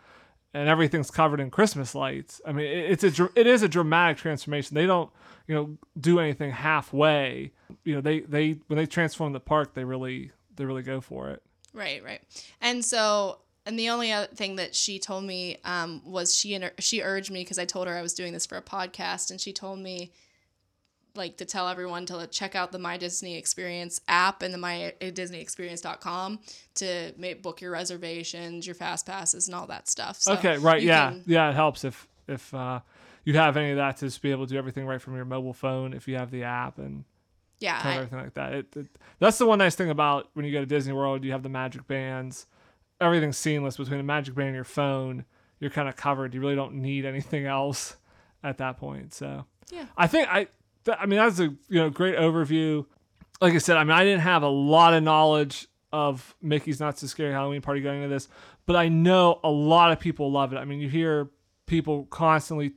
[0.53, 2.41] and everything's covered in Christmas lights.
[2.45, 4.75] I mean, it's a it is a dramatic transformation.
[4.75, 5.09] They don't
[5.47, 7.51] you know do anything halfway.
[7.83, 11.31] You know, they they when they transform the park, they really they really go for
[11.31, 11.41] it.
[11.73, 12.21] Right, right.
[12.61, 16.71] And so, and the only other thing that she told me um, was she and
[16.79, 19.41] she urged me because I told her I was doing this for a podcast, and
[19.41, 20.11] she told me
[21.15, 24.93] like to tell everyone to check out the My Disney Experience app and the My
[25.13, 26.39] Disney Experience.com
[26.75, 30.17] to make, book your reservations, your fast passes, and all that stuff.
[30.19, 31.49] So okay, right, yeah, can- yeah.
[31.49, 32.79] It helps if if uh,
[33.25, 35.25] you have any of that to just be able to do everything right from your
[35.25, 37.03] mobile phone if you have the app and
[37.59, 37.79] yeah.
[37.81, 38.53] kind of I- everything like that.
[38.53, 38.87] It, it,
[39.19, 41.23] that's the one nice thing about when you go to Disney World.
[41.23, 42.45] You have the Magic Bands.
[43.01, 45.25] Everything's seamless between the Magic Band and your phone.
[45.59, 46.33] You're kind of covered.
[46.33, 47.97] You really don't need anything else
[48.43, 49.13] at that point.
[49.13, 49.85] So Yeah.
[49.95, 50.47] I think I.
[50.85, 52.85] Th- I mean, that's a you know great overview.
[53.41, 56.97] Like I said, I mean, I didn't have a lot of knowledge of Mickey's Not
[56.97, 58.27] So Scary Halloween Party going into this,
[58.65, 60.57] but I know a lot of people love it.
[60.57, 61.29] I mean, you hear
[61.65, 62.73] people constantly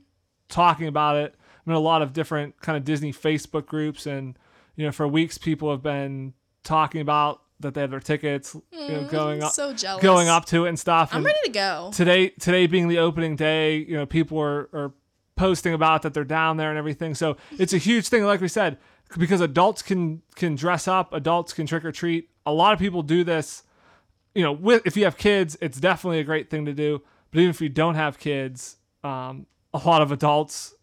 [0.49, 1.33] talking about it.
[1.35, 4.37] I mean, a lot of different kind of Disney Facebook groups, and
[4.75, 6.33] you know, for weeks people have been
[6.63, 10.45] talking about that they have their tickets, you know, going up, Mm, so going up
[10.45, 11.09] to it and stuff.
[11.11, 11.89] I'm and ready to go.
[11.91, 14.93] today, today being the opening day, you know, people are, are
[15.37, 17.15] posting about that they're down there and everything.
[17.15, 18.77] So it's a huge thing, like we said,
[19.17, 22.29] because adults can can dress up, adults can trick or treat.
[22.45, 23.63] A lot of people do this.
[24.35, 27.01] You know, with if you have kids, it's definitely a great thing to do.
[27.31, 30.73] But even if you don't have kids, um, a lot of adults,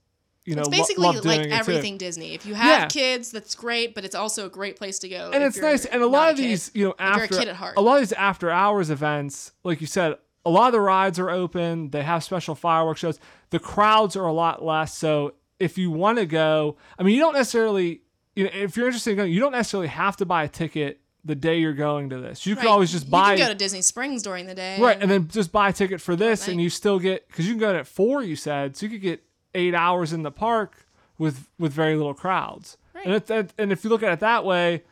[0.44, 2.34] you know, It's lo- basically love doing like everything Disney.
[2.34, 2.86] If you have Yeah.
[2.88, 5.30] kids, that's great, but it's also a great place to go.
[5.32, 5.84] and it's nice.
[5.86, 6.42] And a lot of kid.
[6.50, 7.74] these, you know, a after kid at heart.
[7.76, 10.16] a lot of these after hours events, like you said,
[10.46, 11.90] a lot of the rides are open.
[11.90, 13.18] They have special fireworks shows.
[13.50, 14.94] The crowds are a lot less.
[14.96, 18.02] So if you want to go, I mean, you don't necessarily,
[18.36, 21.00] you know, if you're interested in going, you don't necessarily have to buy a ticket
[21.24, 22.44] the day you're going to this.
[22.44, 22.62] You Right.
[22.62, 24.78] can always just buy You can go to Disney Springs during the day.
[24.78, 27.52] Right, and then just buy a ticket for this, and you still get because you
[27.54, 28.22] can go at four.
[28.22, 29.22] You said so you could get
[29.54, 30.86] eight hours in the park
[31.16, 32.76] with with very little crowds.
[32.92, 33.06] Right.
[33.06, 34.82] And it, that, and if you look at it that way,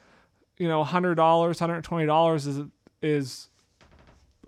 [0.56, 2.64] you know, hundred dollars, hundred twenty dollars is
[3.02, 3.48] is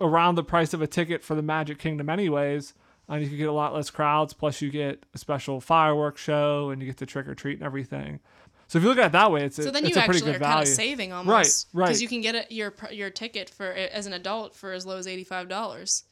[0.01, 2.73] around the price of a ticket for the Magic Kingdom, anyways.
[3.07, 4.33] And you can get a lot less crowds.
[4.33, 7.63] Plus, you get a special fireworks show, and you get the trick or treat and
[7.63, 8.19] everything.
[8.67, 10.05] So if you look at it that way, it's a, So then it's you a
[10.05, 10.61] pretty actually good are kind value.
[10.71, 11.81] of saving almost, right.
[11.81, 11.87] Right.
[11.87, 14.97] Because you can get it, your your ticket for as an adult for as low
[14.97, 16.03] as eighty five dollars.